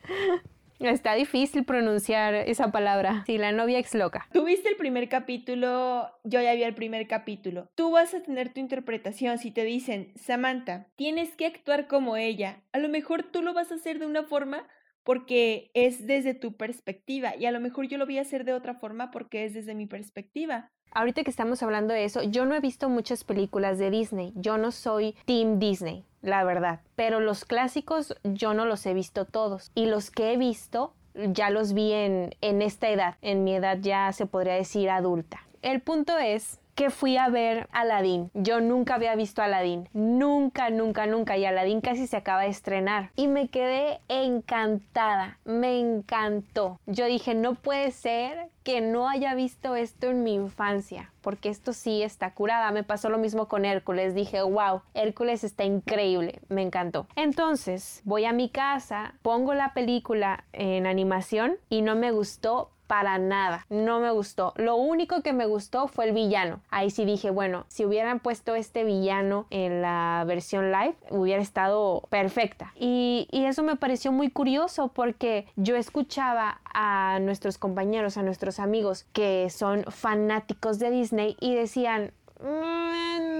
Está 0.79 1.13
difícil 1.15 1.65
pronunciar 1.65 2.33
esa 2.33 2.71
palabra. 2.71 3.23
Sí, 3.25 3.37
la 3.37 3.51
novia 3.51 3.79
ex 3.79 3.93
loca. 3.95 4.27
Tú 4.31 4.45
viste 4.45 4.69
el 4.69 4.77
primer 4.77 5.09
capítulo, 5.09 6.09
yo 6.23 6.41
ya 6.41 6.53
vi 6.53 6.63
el 6.63 6.73
primer 6.73 7.05
capítulo. 7.07 7.69
Tú 7.75 7.91
vas 7.91 8.13
a 8.13 8.23
tener 8.23 8.53
tu 8.53 8.61
interpretación 8.61 9.37
si 9.39 9.51
te 9.51 9.65
dicen, 9.65 10.13
Samantha, 10.15 10.87
tienes 10.95 11.35
que 11.35 11.45
actuar 11.45 11.87
como 11.87 12.15
ella. 12.15 12.63
A 12.71 12.79
lo 12.79 12.87
mejor 12.87 13.23
tú 13.23 13.41
lo 13.41 13.53
vas 13.53 13.71
a 13.71 13.75
hacer 13.75 13.99
de 13.99 14.05
una 14.05 14.23
forma 14.23 14.67
porque 15.03 15.71
es 15.73 16.07
desde 16.07 16.33
tu 16.33 16.55
perspectiva 16.55 17.35
y 17.35 17.45
a 17.45 17.51
lo 17.51 17.59
mejor 17.59 17.87
yo 17.87 17.97
lo 17.97 18.05
voy 18.05 18.17
a 18.17 18.21
hacer 18.21 18.45
de 18.45 18.53
otra 18.53 18.75
forma 18.75 19.11
porque 19.11 19.43
es 19.43 19.53
desde 19.53 19.75
mi 19.75 19.85
perspectiva. 19.85 20.71
Ahorita 20.91 21.23
que 21.23 21.29
estamos 21.29 21.61
hablando 21.63 21.93
de 21.93 22.05
eso, 22.05 22.23
yo 22.23 22.45
no 22.45 22.55
he 22.55 22.59
visto 22.59 22.89
muchas 22.89 23.23
películas 23.23 23.77
de 23.77 23.91
Disney. 23.91 24.33
Yo 24.35 24.57
no 24.57 24.71
soy 24.71 25.15
Team 25.25 25.59
Disney, 25.59 26.03
la 26.21 26.43
verdad. 26.43 26.81
Pero 26.95 27.19
los 27.19 27.45
clásicos 27.45 28.15
yo 28.23 28.53
no 28.53 28.65
los 28.65 28.85
he 28.85 28.93
visto 28.93 29.25
todos. 29.25 29.71
Y 29.75 29.85
los 29.85 30.11
que 30.11 30.33
he 30.33 30.37
visto 30.37 30.93
ya 31.13 31.49
los 31.49 31.73
vi 31.73 31.91
en, 31.93 32.35
en 32.41 32.61
esta 32.61 32.89
edad. 32.89 33.15
En 33.21 33.43
mi 33.43 33.55
edad 33.55 33.77
ya 33.81 34.11
se 34.13 34.25
podría 34.25 34.53
decir 34.53 34.89
adulta. 34.89 35.41
El 35.61 35.81
punto 35.81 36.17
es 36.17 36.58
que 36.79 36.91
fui 36.91 37.17
a 37.17 37.27
ver 37.27 37.67
Aladdin. 37.73 38.31
Yo 38.33 38.61
nunca 38.61 38.95
había 38.95 39.13
visto 39.17 39.41
Aladdin. 39.41 39.89
Nunca, 39.91 40.69
nunca, 40.69 41.07
nunca. 41.07 41.35
Y 41.35 41.43
Aladdin 41.43 41.81
casi 41.81 42.07
se 42.07 42.15
acaba 42.15 42.43
de 42.43 42.47
estrenar. 42.47 43.11
Y 43.17 43.27
me 43.27 43.49
quedé 43.49 43.99
encantada. 44.07 45.39
Me 45.43 45.77
encantó. 45.77 46.79
Yo 46.85 47.05
dije, 47.05 47.35
no 47.35 47.55
puede 47.55 47.91
ser 47.91 48.47
que 48.63 48.79
no 48.79 49.09
haya 49.09 49.35
visto 49.35 49.75
esto 49.75 50.09
en 50.09 50.23
mi 50.23 50.35
infancia. 50.35 51.11
Porque 51.19 51.49
esto 51.49 51.73
sí 51.73 52.01
está 52.01 52.33
curada. 52.33 52.71
Me 52.71 52.85
pasó 52.85 53.09
lo 53.09 53.17
mismo 53.17 53.49
con 53.49 53.65
Hércules. 53.65 54.15
Dije, 54.15 54.41
wow, 54.41 54.81
Hércules 54.93 55.43
está 55.43 55.65
increíble. 55.65 56.39
Me 56.47 56.61
encantó. 56.61 57.07
Entonces, 57.17 57.99
voy 58.05 58.23
a 58.23 58.31
mi 58.31 58.47
casa, 58.47 59.15
pongo 59.21 59.53
la 59.53 59.73
película 59.73 60.45
en 60.53 60.87
animación 60.87 61.57
y 61.67 61.81
no 61.81 61.97
me 61.97 62.11
gustó 62.11 62.71
para 62.89 63.19
nada, 63.19 63.67
no 63.69 63.99
me 63.99 64.09
gustó. 64.09 64.51
Lo 64.55 64.75
único 64.75 65.21
que 65.21 65.31
me 65.31 65.45
gustó 65.45 65.87
fue 65.87 66.05
el 66.05 66.11
villano. 66.11 66.59
Ahí 66.71 66.89
sí 66.89 67.05
dije, 67.05 67.29
bueno, 67.29 67.65
si 67.67 67.85
hubieran 67.85 68.19
puesto 68.19 68.55
este 68.55 68.83
villano 68.83 69.45
en 69.51 69.83
la 69.83 70.23
versión 70.25 70.71
live, 70.71 70.95
hubiera 71.11 71.39
estado 71.39 72.01
perfecta. 72.09 72.73
Y, 72.75 73.27
eso 73.31 73.61
me 73.61 73.75
pareció 73.75 74.11
muy 74.11 74.31
curioso 74.31 74.89
porque 74.89 75.47
yo 75.55 75.75
escuchaba 75.75 76.61
a 76.73 77.19
nuestros 77.21 77.59
compañeros, 77.59 78.17
a 78.17 78.23
nuestros 78.23 78.59
amigos 78.59 79.05
que 79.13 79.49
son 79.51 79.83
fanáticos 79.89 80.79
de 80.79 80.89
Disney 80.89 81.37
y 81.39 81.53
decían, 81.53 82.11
Mm, 82.41 82.88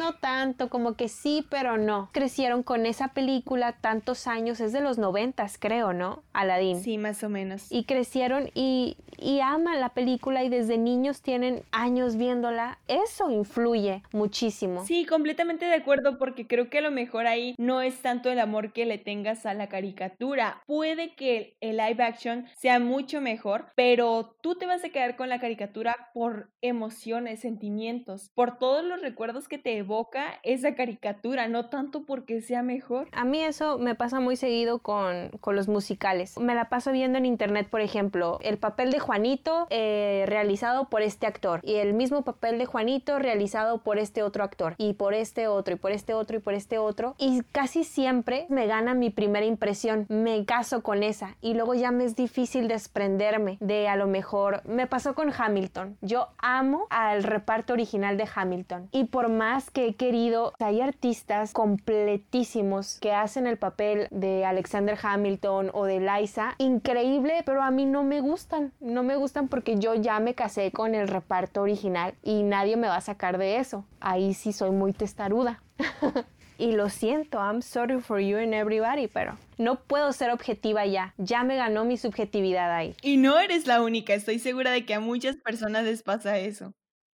no 0.09 0.15
tanto, 0.15 0.69
como 0.69 0.95
que 0.95 1.07
sí, 1.07 1.45
pero 1.49 1.77
no. 1.77 2.09
Crecieron 2.11 2.63
con 2.63 2.85
esa 2.85 3.09
película 3.09 3.73
tantos 3.73 4.27
años, 4.27 4.59
es 4.59 4.71
de 4.73 4.81
los 4.81 4.97
noventas, 4.97 5.57
creo, 5.59 5.93
¿no? 5.93 6.23
Aladdin. 6.33 6.81
Sí, 6.81 6.97
más 6.97 7.23
o 7.23 7.29
menos. 7.29 7.71
Y 7.71 7.83
crecieron 7.83 8.49
y, 8.53 8.97
y 9.17 9.39
aman 9.41 9.79
la 9.79 9.89
película 9.89 10.43
y 10.43 10.49
desde 10.49 10.77
niños 10.77 11.21
tienen 11.21 11.63
años 11.71 12.15
viéndola. 12.15 12.79
Eso 12.87 13.29
influye 13.29 14.03
muchísimo. 14.11 14.85
Sí, 14.85 15.05
completamente 15.05 15.65
de 15.65 15.75
acuerdo 15.75 16.17
porque 16.17 16.47
creo 16.47 16.69
que 16.69 16.79
a 16.79 16.81
lo 16.81 16.91
mejor 16.91 17.27
ahí 17.27 17.55
no 17.57 17.81
es 17.81 18.01
tanto 18.01 18.31
el 18.31 18.39
amor 18.39 18.73
que 18.73 18.85
le 18.85 18.97
tengas 18.97 19.45
a 19.45 19.53
la 19.53 19.69
caricatura. 19.69 20.63
Puede 20.65 21.13
que 21.13 21.57
el 21.61 21.77
live 21.77 22.03
action 22.03 22.47
sea 22.57 22.79
mucho 22.79 23.21
mejor, 23.21 23.67
pero 23.75 24.35
tú 24.41 24.55
te 24.55 24.65
vas 24.65 24.83
a 24.83 24.89
quedar 24.89 25.15
con 25.15 25.29
la 25.29 25.39
caricatura 25.39 26.09
por 26.13 26.49
emociones, 26.61 27.41
sentimientos, 27.41 28.31
por 28.33 28.57
todos 28.57 28.83
los 28.83 29.01
recuerdos 29.01 29.47
que 29.47 29.57
te 29.57 29.77
evoca 29.77 29.98
provoca 29.99 30.39
esa 30.43 30.75
caricatura, 30.75 31.47
no 31.49 31.65
tanto 31.65 32.03
porque 32.03 32.41
sea 32.41 32.63
mejor. 32.63 33.07
A 33.11 33.25
mí 33.25 33.39
eso 33.43 33.77
me 33.77 33.95
pasa 33.95 34.21
muy 34.21 34.37
seguido 34.37 34.79
con, 34.79 35.29
con 35.41 35.57
los 35.57 35.67
musicales. 35.67 36.37
Me 36.37 36.55
la 36.55 36.69
paso 36.69 36.91
viendo 36.91 37.17
en 37.17 37.25
internet, 37.25 37.67
por 37.69 37.81
ejemplo, 37.81 38.39
el 38.41 38.57
papel 38.57 38.91
de 38.91 38.99
Juanito 38.99 39.67
eh, 39.69 40.23
realizado 40.27 40.89
por 40.89 41.01
este 41.01 41.27
actor 41.27 41.59
y 41.63 41.75
el 41.75 41.93
mismo 41.93 42.21
papel 42.21 42.57
de 42.59 42.65
Juanito 42.65 43.19
realizado 43.19 43.79
por 43.79 43.97
este 43.97 44.23
otro 44.23 44.43
actor 44.43 44.75
y 44.77 44.93
por 44.93 45.13
este 45.13 45.47
otro 45.47 45.75
y 45.75 45.77
por 45.77 45.91
este 45.91 46.13
otro 46.13 46.37
y 46.37 46.39
por 46.39 46.53
este 46.53 46.77
otro 46.77 47.15
y 47.17 47.41
casi 47.51 47.83
siempre 47.83 48.45
me 48.49 48.67
gana 48.67 48.93
mi 48.93 49.09
primera 49.09 49.45
impresión, 49.45 50.05
me 50.07 50.45
caso 50.45 50.81
con 50.81 51.03
esa 51.03 51.35
y 51.41 51.55
luego 51.55 51.73
ya 51.73 51.91
me 51.91 52.05
es 52.05 52.15
difícil 52.15 52.69
desprenderme 52.69 53.57
de 53.59 53.89
a 53.89 53.97
lo 53.97 54.07
mejor 54.07 54.61
me 54.65 54.87
pasó 54.87 55.13
con 55.13 55.33
Hamilton. 55.35 55.97
Yo 56.01 56.29
amo 56.37 56.87
al 56.89 57.23
reparto 57.23 57.73
original 57.73 58.15
de 58.15 58.27
Hamilton 58.33 58.87
y 58.91 59.05
por 59.05 59.27
más 59.27 59.69
que 59.69 59.88
he 59.89 59.95
querido, 59.95 60.53
hay 60.59 60.81
artistas 60.81 61.51
completísimos 61.51 62.99
que 62.99 63.11
hacen 63.11 63.47
el 63.47 63.57
papel 63.57 64.07
de 64.11 64.45
Alexander 64.45 64.97
Hamilton 65.01 65.71
o 65.73 65.85
de 65.85 65.99
Liza, 65.99 66.55
increíble, 66.57 67.41
pero 67.45 67.63
a 67.63 67.71
mí 67.71 67.85
no 67.85 68.03
me 68.03 68.21
gustan, 68.21 68.71
no 68.79 69.03
me 69.03 69.15
gustan 69.15 69.47
porque 69.47 69.77
yo 69.77 69.95
ya 69.95 70.19
me 70.19 70.35
casé 70.35 70.71
con 70.71 70.95
el 70.95 71.07
reparto 71.07 71.61
original 71.61 72.13
y 72.23 72.43
nadie 72.43 72.77
me 72.77 72.87
va 72.87 72.97
a 72.97 73.01
sacar 73.01 73.37
de 73.37 73.57
eso. 73.57 73.85
Ahí 73.99 74.33
sí 74.33 74.53
soy 74.53 74.71
muy 74.71 74.93
testaruda. 74.93 75.61
y 76.57 76.73
lo 76.73 76.89
siento, 76.89 77.39
I'm 77.39 77.61
sorry 77.61 77.99
for 77.99 78.19
you 78.19 78.37
and 78.37 78.53
everybody, 78.53 79.07
pero 79.07 79.37
no 79.57 79.79
puedo 79.79 80.11
ser 80.13 80.29
objetiva 80.29 80.85
ya. 80.85 81.13
Ya 81.17 81.43
me 81.43 81.55
ganó 81.55 81.83
mi 81.85 81.97
subjetividad 81.97 82.71
ahí. 82.71 82.95
Y 83.01 83.17
no 83.17 83.39
eres 83.39 83.65
la 83.65 83.81
única, 83.81 84.13
estoy 84.13 84.39
segura 84.39 84.71
de 84.71 84.85
que 84.85 84.93
a 84.93 84.99
muchas 84.99 85.35
personas 85.37 85.85
les 85.85 86.03
pasa 86.03 86.37
eso. 86.37 86.73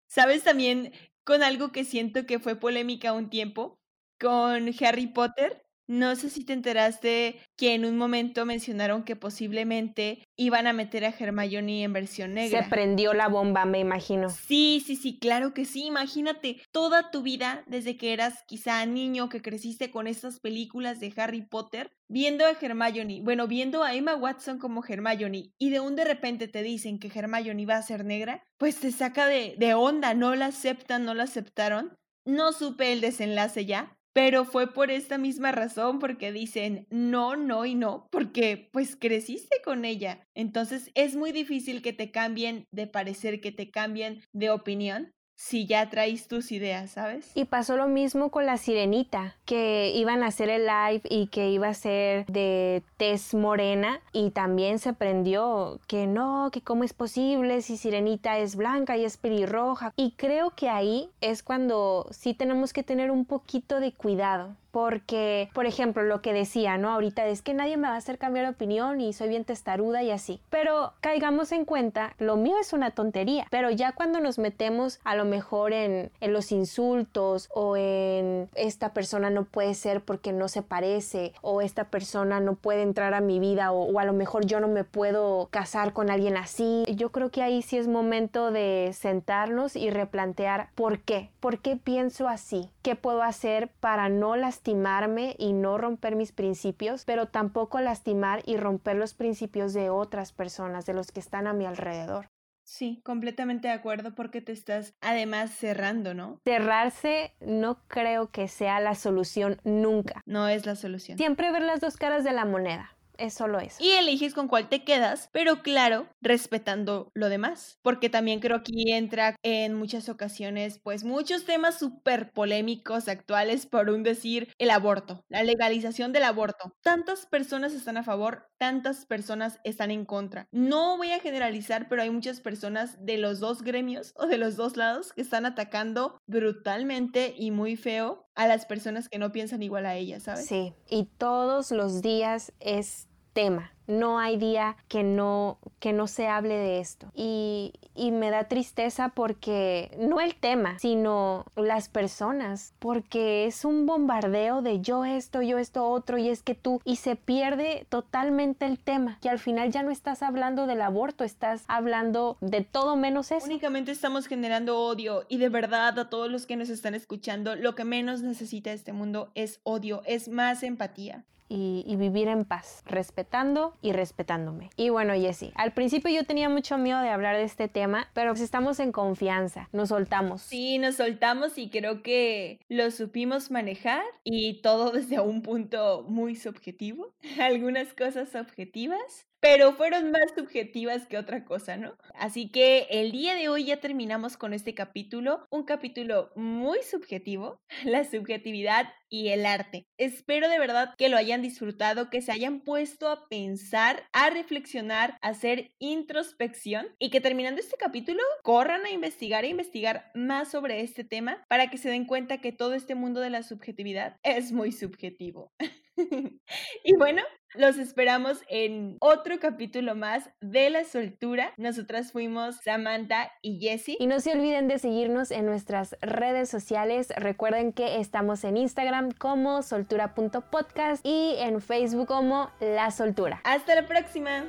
¿Sabes 0.07 0.43
también 0.43 0.91
con 1.25 1.43
algo 1.43 1.71
que 1.71 1.85
siento 1.85 2.25
que 2.25 2.39
fue 2.39 2.55
polémica 2.59 3.13
un 3.13 3.29
tiempo? 3.29 3.79
Con 4.19 4.69
Harry 4.81 5.07
Potter. 5.07 5.62
No 5.87 6.15
sé 6.15 6.29
si 6.29 6.45
te 6.45 6.53
enteraste 6.53 7.41
que 7.57 7.73
en 7.73 7.83
un 7.83 7.97
momento 7.97 8.45
mencionaron 8.45 9.03
que 9.03 9.15
posiblemente 9.15 10.23
iban 10.37 10.65
a 10.65 10.73
meter 10.73 11.03
a 11.03 11.13
Hermione 11.17 11.83
en 11.83 11.91
versión 11.91 12.33
negra. 12.33 12.63
Se 12.63 12.69
prendió 12.69 13.13
la 13.13 13.27
bomba, 13.27 13.65
me 13.65 13.79
imagino. 13.79 14.29
Sí, 14.29 14.81
sí, 14.85 14.95
sí, 14.95 15.19
claro 15.19 15.53
que 15.53 15.65
sí. 15.65 15.85
Imagínate 15.85 16.61
toda 16.71 17.11
tu 17.11 17.21
vida, 17.21 17.63
desde 17.67 17.97
que 17.97 18.13
eras 18.13 18.43
quizá 18.47 18.85
niño, 18.85 19.27
que 19.27 19.41
creciste 19.41 19.91
con 19.91 20.07
estas 20.07 20.39
películas 20.39 21.01
de 21.01 21.13
Harry 21.17 21.41
Potter, 21.41 21.91
viendo 22.07 22.45
a 22.45 22.51
Hermione, 22.51 23.21
bueno, 23.21 23.47
viendo 23.47 23.83
a 23.83 23.93
Emma 23.93 24.15
Watson 24.15 24.59
como 24.59 24.83
Hermione, 24.87 25.51
y 25.57 25.69
de 25.69 25.79
un 25.81 25.95
de 25.95 26.05
repente 26.05 26.47
te 26.47 26.63
dicen 26.63 26.97
que 26.97 27.11
Hermione 27.13 27.65
va 27.65 27.75
a 27.75 27.81
ser 27.81 28.05
negra, 28.05 28.41
pues 28.57 28.79
te 28.79 28.91
saca 28.91 29.27
de, 29.27 29.55
de 29.57 29.73
onda, 29.73 30.13
no 30.13 30.33
la 30.35 30.47
aceptan, 30.47 31.03
no 31.03 31.13
la 31.13 31.23
aceptaron. 31.23 31.97
No 32.25 32.53
supe 32.53 32.93
el 32.93 33.01
desenlace 33.01 33.65
ya, 33.65 33.97
pero 34.13 34.45
fue 34.45 34.73
por 34.73 34.91
esta 34.91 35.17
misma 35.17 35.51
razón, 35.51 35.99
porque 35.99 36.31
dicen 36.31 36.87
no, 36.89 37.35
no 37.35 37.65
y 37.65 37.75
no, 37.75 38.07
porque 38.11 38.69
pues 38.71 38.95
creciste 38.95 39.57
con 39.63 39.85
ella. 39.85 40.27
Entonces 40.35 40.91
es 40.95 41.15
muy 41.15 41.31
difícil 41.31 41.81
que 41.81 41.93
te 41.93 42.11
cambien 42.11 42.67
de 42.71 42.87
parecer, 42.87 43.41
que 43.41 43.51
te 43.51 43.71
cambien 43.71 44.21
de 44.31 44.49
opinión 44.51 45.13
si 45.35 45.65
ya 45.65 45.89
traes 45.89 46.27
tus 46.27 46.51
ideas, 46.51 46.91
¿sabes? 46.91 47.31
Y 47.35 47.45
pasó 47.45 47.77
lo 47.77 47.87
mismo 47.87 48.29
con 48.29 48.45
la 48.45 48.57
sirenita, 48.57 49.35
que 49.45 49.91
iban 49.95 50.23
a 50.23 50.27
hacer 50.27 50.49
el 50.49 50.65
live 50.65 51.01
y 51.09 51.27
que 51.27 51.49
iba 51.49 51.67
a 51.67 51.73
ser 51.73 52.25
de 52.27 52.83
tez 52.97 53.33
morena 53.33 54.01
y 54.11 54.31
también 54.31 54.79
se 54.79 54.93
prendió 54.93 55.79
que 55.87 56.07
no, 56.07 56.49
que 56.51 56.61
cómo 56.61 56.83
es 56.83 56.93
posible 56.93 57.61
si 57.61 57.77
sirenita 57.77 58.37
es 58.39 58.55
blanca 58.55 58.97
y 58.97 59.05
es 59.05 59.17
pelirroja. 59.17 59.93
Y 59.95 60.11
creo 60.11 60.51
que 60.51 60.69
ahí 60.69 61.09
es 61.21 61.43
cuando 61.43 62.07
sí 62.11 62.33
tenemos 62.33 62.73
que 62.73 62.83
tener 62.83 63.11
un 63.11 63.25
poquito 63.25 63.79
de 63.79 63.91
cuidado 63.91 64.55
porque, 64.73 65.51
por 65.53 65.67
ejemplo, 65.67 66.01
lo 66.01 66.23
que 66.23 66.33
decía, 66.33 66.79
¿no? 66.79 66.89
Ahorita 66.89 67.27
es 67.27 67.43
que 67.43 67.53
nadie 67.53 67.77
me 67.77 67.87
va 67.87 67.93
a 67.93 67.97
hacer 67.97 68.17
cambiar 68.17 68.47
de 68.47 68.53
opinión 68.53 69.01
y 69.01 69.13
soy 69.13 69.29
bien 69.29 69.45
testaruda 69.45 70.01
y 70.01 70.09
así. 70.09 70.41
Pero 70.49 70.93
caigamos 70.99 71.51
en 71.51 71.63
cuenta, 71.63 72.15
lo 72.17 72.37
mío 72.37 72.55
es 72.59 72.73
una 72.73 72.89
tontería, 72.89 73.45
pero 73.51 73.69
ya 73.69 73.91
cuando 73.91 74.19
nos 74.19 74.39
metemos 74.39 74.99
a 75.03 75.15
lo 75.15 75.25
mejor 75.25 75.73
en, 75.73 76.09
en 76.21 76.33
los 76.33 76.51
insultos 76.51 77.49
o 77.53 77.77
en 77.77 78.49
esta 78.55 78.93
persona 78.93 79.29
no 79.29 79.45
puede 79.45 79.75
ser 79.75 80.01
porque 80.01 80.33
no 80.33 80.47
se 80.47 80.63
parece 80.63 81.33
o 81.43 81.61
esta 81.61 81.83
persona 81.83 82.39
no 82.39 82.55
puede 82.55 82.81
entrar 82.81 83.13
a 83.13 83.21
mi 83.21 83.39
vida 83.39 83.71
o, 83.71 83.83
o 83.83 83.99
a 83.99 84.05
lo 84.05 84.13
mejor 84.13 84.47
yo 84.47 84.59
no 84.59 84.67
me 84.67 84.83
puedo 84.83 85.49
casar 85.51 85.93
con 85.93 86.09
alguien 86.09 86.35
así, 86.35 86.83
yo 86.95 87.11
creo 87.11 87.29
que 87.29 87.43
ahí 87.43 87.61
sí 87.61 87.77
es 87.77 87.87
momento 87.87 88.51
de 88.51 88.89
sentarnos 88.93 89.75
y 89.75 89.91
replantear 89.91 90.69
por 90.73 90.97
qué, 90.97 91.29
por 91.39 91.59
qué 91.59 91.75
pienso 91.75 92.27
así, 92.27 92.71
qué 92.81 92.95
puedo 92.95 93.21
hacer 93.21 93.69
para 93.79 94.09
no 94.09 94.35
las 94.35 94.62
lastimarme 94.63 95.35
y 95.37 95.51
no 95.51 95.77
romper 95.77 96.15
mis 96.15 96.31
principios, 96.31 97.03
pero 97.03 97.27
tampoco 97.27 97.81
lastimar 97.81 98.43
y 98.45 98.55
romper 98.55 98.95
los 98.95 99.13
principios 99.13 99.73
de 99.73 99.89
otras 99.89 100.31
personas, 100.31 100.85
de 100.85 100.93
los 100.93 101.11
que 101.11 101.19
están 101.19 101.47
a 101.47 101.53
mi 101.53 101.65
alrededor. 101.65 102.27
Sí, 102.63 103.01
completamente 103.03 103.67
de 103.67 103.73
acuerdo 103.73 104.15
porque 104.15 104.39
te 104.39 104.53
estás 104.53 104.93
además 105.01 105.51
cerrando, 105.51 106.13
¿no? 106.13 106.39
Cerrarse 106.45 107.33
no 107.41 107.77
creo 107.89 108.31
que 108.31 108.47
sea 108.47 108.79
la 108.79 108.95
solución 108.95 109.59
nunca. 109.65 110.21
No 110.25 110.47
es 110.47 110.65
la 110.65 110.75
solución. 110.75 111.17
Siempre 111.17 111.51
ver 111.51 111.63
las 111.63 111.81
dos 111.81 111.97
caras 111.97 112.23
de 112.23 112.31
la 112.31 112.45
moneda 112.45 112.95
es 113.23 113.33
solo 113.33 113.59
eso. 113.59 113.77
Y 113.79 113.91
eliges 113.91 114.33
con 114.33 114.47
cuál 114.47 114.69
te 114.69 114.83
quedas, 114.83 115.29
pero 115.31 115.61
claro, 115.61 116.07
respetando 116.21 117.11
lo 117.13 117.29
demás. 117.29 117.79
Porque 117.81 118.09
también 118.09 118.39
creo 118.39 118.63
que 118.63 118.73
aquí 118.73 118.91
entra 118.91 119.35
en 119.43 119.73
muchas 119.73 120.09
ocasiones, 120.09 120.79
pues 120.83 121.03
muchos 121.03 121.45
temas 121.45 121.77
súper 121.77 122.31
polémicos 122.31 123.07
actuales, 123.07 123.65
por 123.65 123.89
un 123.89 124.03
decir, 124.03 124.51
el 124.57 124.69
aborto, 124.69 125.23
la 125.29 125.43
legalización 125.43 126.11
del 126.11 126.23
aborto. 126.23 126.73
Tantas 126.81 127.25
personas 127.25 127.73
están 127.73 127.97
a 127.97 128.03
favor, 128.03 128.47
tantas 128.57 129.05
personas 129.05 129.59
están 129.63 129.91
en 129.91 130.05
contra. 130.05 130.47
No 130.51 130.97
voy 130.97 131.11
a 131.11 131.19
generalizar, 131.19 131.87
pero 131.89 132.01
hay 132.01 132.09
muchas 132.09 132.41
personas 132.41 133.03
de 133.05 133.17
los 133.17 133.39
dos 133.39 133.61
gremios 133.61 134.13
o 134.15 134.25
de 134.25 134.37
los 134.37 134.55
dos 134.55 134.77
lados 134.77 135.13
que 135.13 135.21
están 135.21 135.45
atacando 135.45 136.17
brutalmente 136.27 137.33
y 137.37 137.51
muy 137.51 137.75
feo 137.75 138.25
a 138.35 138.47
las 138.47 138.65
personas 138.65 139.09
que 139.09 139.19
no 139.19 139.31
piensan 139.31 139.61
igual 139.61 139.85
a 139.85 139.95
ellas, 139.95 140.23
¿sabes? 140.23 140.47
Sí, 140.47 140.73
y 140.89 141.05
todos 141.17 141.71
los 141.71 142.01
días 142.01 142.51
es 142.59 143.07
tema. 143.33 143.71
No 143.85 144.17
hay 144.17 144.37
día 144.37 144.77
que 144.87 145.03
no, 145.03 145.57
que 145.79 145.91
no 145.91 146.07
se 146.07 146.27
hable 146.27 146.55
de 146.55 146.79
esto. 146.79 147.11
Y, 147.15 147.73
y, 147.95 148.11
me 148.11 148.29
da 148.29 148.45
tristeza 148.45 149.09
porque 149.09 149.91
no 149.99 150.21
el 150.21 150.35
tema, 150.35 150.79
sino 150.79 151.45
las 151.57 151.89
personas, 151.89 152.73
porque 152.79 153.45
es 153.45 153.65
un 153.65 153.85
bombardeo 153.85 154.61
de 154.61 154.79
yo 154.79 155.03
esto, 155.03 155.41
yo 155.41 155.57
esto 155.57 155.85
otro, 155.85 156.17
y 156.17 156.29
es 156.29 156.43
que 156.43 156.55
tú, 156.55 156.79
y 156.85 156.95
se 156.95 157.17
pierde 157.17 157.85
totalmente 157.89 158.65
el 158.65 158.79
tema, 158.79 159.17
que 159.21 159.29
al 159.29 159.39
final 159.39 159.69
ya 159.71 159.83
no 159.83 159.91
estás 159.91 160.23
hablando 160.23 160.65
del 160.65 160.81
aborto, 160.81 161.25
estás 161.25 161.65
hablando 161.67 162.37
de 162.39 162.61
todo 162.61 162.95
menos 162.95 163.31
eso. 163.31 163.45
Únicamente 163.45 163.91
estamos 163.91 164.27
generando 164.27 164.79
odio 164.79 165.25
y 165.27 165.39
de 165.39 165.49
verdad 165.49 165.99
a 165.99 166.09
todos 166.09 166.31
los 166.31 166.45
que 166.45 166.55
nos 166.55 166.69
están 166.69 166.95
escuchando, 166.95 167.57
lo 167.57 167.75
que 167.75 167.83
menos 167.83 168.21
necesita 168.21 168.71
este 168.71 168.93
mundo 168.93 169.29
es 169.35 169.59
odio, 169.63 170.03
es 170.05 170.29
más 170.29 170.63
empatía 170.63 171.25
y, 171.53 171.95
vivir 171.95 172.27
en 172.27 172.45
paz, 172.45 172.81
respetando 172.85 173.75
y 173.81 173.91
respetándome. 173.91 174.69
Y 174.75 174.89
bueno, 174.89 175.13
Jessie, 175.13 175.53
al 175.55 175.73
principio 175.73 176.11
yo 176.11 176.25
tenía 176.25 176.49
mucho 176.49 176.77
miedo 176.77 176.99
de 177.01 177.09
hablar 177.09 177.37
de 177.37 177.43
este 177.43 177.67
tema, 177.67 178.09
pero 178.13 178.31
pues 178.31 178.41
estamos 178.41 178.79
en 178.79 178.91
confianza, 178.91 179.69
nos 179.71 179.89
soltamos. 179.89 180.41
Sí, 180.41 180.79
nos 180.79 180.95
soltamos 180.95 181.57
y 181.57 181.69
creo 181.69 182.01
que 182.01 182.59
lo 182.69 182.89
supimos 182.91 183.51
manejar 183.51 184.03
y 184.23 184.61
todo 184.61 184.91
desde 184.91 185.19
un 185.19 185.41
punto 185.43 186.05
muy 186.07 186.35
subjetivo, 186.35 187.13
algunas 187.39 187.93
cosas 187.93 188.35
objetivas 188.35 189.27
pero 189.43 189.73
fueron 189.73 190.09
más 190.09 190.31
subjetivas 190.37 191.05
que 191.05 191.17
otra 191.17 191.43
cosa, 191.43 191.75
¿no? 191.75 191.97
Así 192.15 192.49
que 192.49 192.87
el 192.89 193.11
día 193.11 193.35
de 193.35 193.49
hoy 193.49 193.65
ya 193.65 193.81
terminamos 193.81 194.37
con 194.37 194.53
este 194.53 194.73
capítulo, 194.73 195.45
un 195.49 195.63
capítulo 195.63 196.31
muy 196.37 196.81
subjetivo, 196.81 197.59
la 197.83 198.05
subjetividad 198.05 198.87
y 199.09 199.27
el 199.29 199.45
arte. 199.45 199.85
Espero 199.97 200.47
de 200.47 200.59
verdad 200.59 200.95
que 200.97 201.09
lo 201.09 201.17
hayan 201.17 201.41
disfrutado, 201.41 202.09
que 202.09 202.21
se 202.21 202.31
hayan 202.31 202.61
puesto 202.61 203.09
a 203.09 203.27
pensar, 203.27 204.07
a 204.13 204.29
reflexionar, 204.29 205.17
a 205.21 205.27
hacer 205.29 205.71
introspección 205.77 206.87
y 206.97 207.09
que 207.09 207.19
terminando 207.19 207.59
este 207.59 207.75
capítulo 207.75 208.23
corran 208.43 208.85
a 208.85 208.91
investigar 208.91 209.43
e 209.43 209.49
investigar 209.49 210.09
más 210.15 210.51
sobre 210.51 210.79
este 210.79 211.03
tema 211.03 211.43
para 211.49 211.69
que 211.69 211.77
se 211.77 211.89
den 211.89 212.05
cuenta 212.05 212.37
que 212.37 212.53
todo 212.53 212.75
este 212.75 212.95
mundo 212.95 213.19
de 213.19 213.29
la 213.29 213.43
subjetividad 213.43 214.15
es 214.23 214.53
muy 214.53 214.71
subjetivo. 214.71 215.51
y 216.83 216.95
bueno, 216.97 217.21
los 217.55 217.77
esperamos 217.77 218.41
en 218.49 218.97
otro 218.99 219.39
capítulo 219.39 219.95
más 219.95 220.29
de 220.41 220.69
La 220.69 220.83
Soltura. 220.83 221.53
Nosotras 221.57 222.11
fuimos 222.11 222.57
Samantha 222.63 223.31
y 223.41 223.59
Jessie. 223.59 223.97
Y 223.99 224.07
no 224.07 224.19
se 224.19 224.31
olviden 224.31 224.67
de 224.67 224.79
seguirnos 224.79 225.29
en 225.29 225.45
nuestras 225.45 225.95
redes 226.01 226.49
sociales. 226.49 227.13
Recuerden 227.15 227.71
que 227.71 227.99
estamos 227.99 228.43
en 228.43 228.57
Instagram 228.57 229.11
como 229.11 229.61
soltura.podcast 229.61 231.05
y 231.05 231.35
en 231.37 231.61
Facebook 231.61 232.07
como 232.07 232.49
La 232.59 232.89
Soltura. 232.91 233.41
Hasta 233.43 233.75
la 233.75 233.87
próxima. 233.87 234.45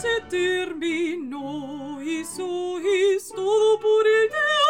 Se 0.00 0.20
terminó 0.30 2.00
y 2.00 2.22
todo 3.34 3.80
por 3.80 4.06
el. 4.06 4.69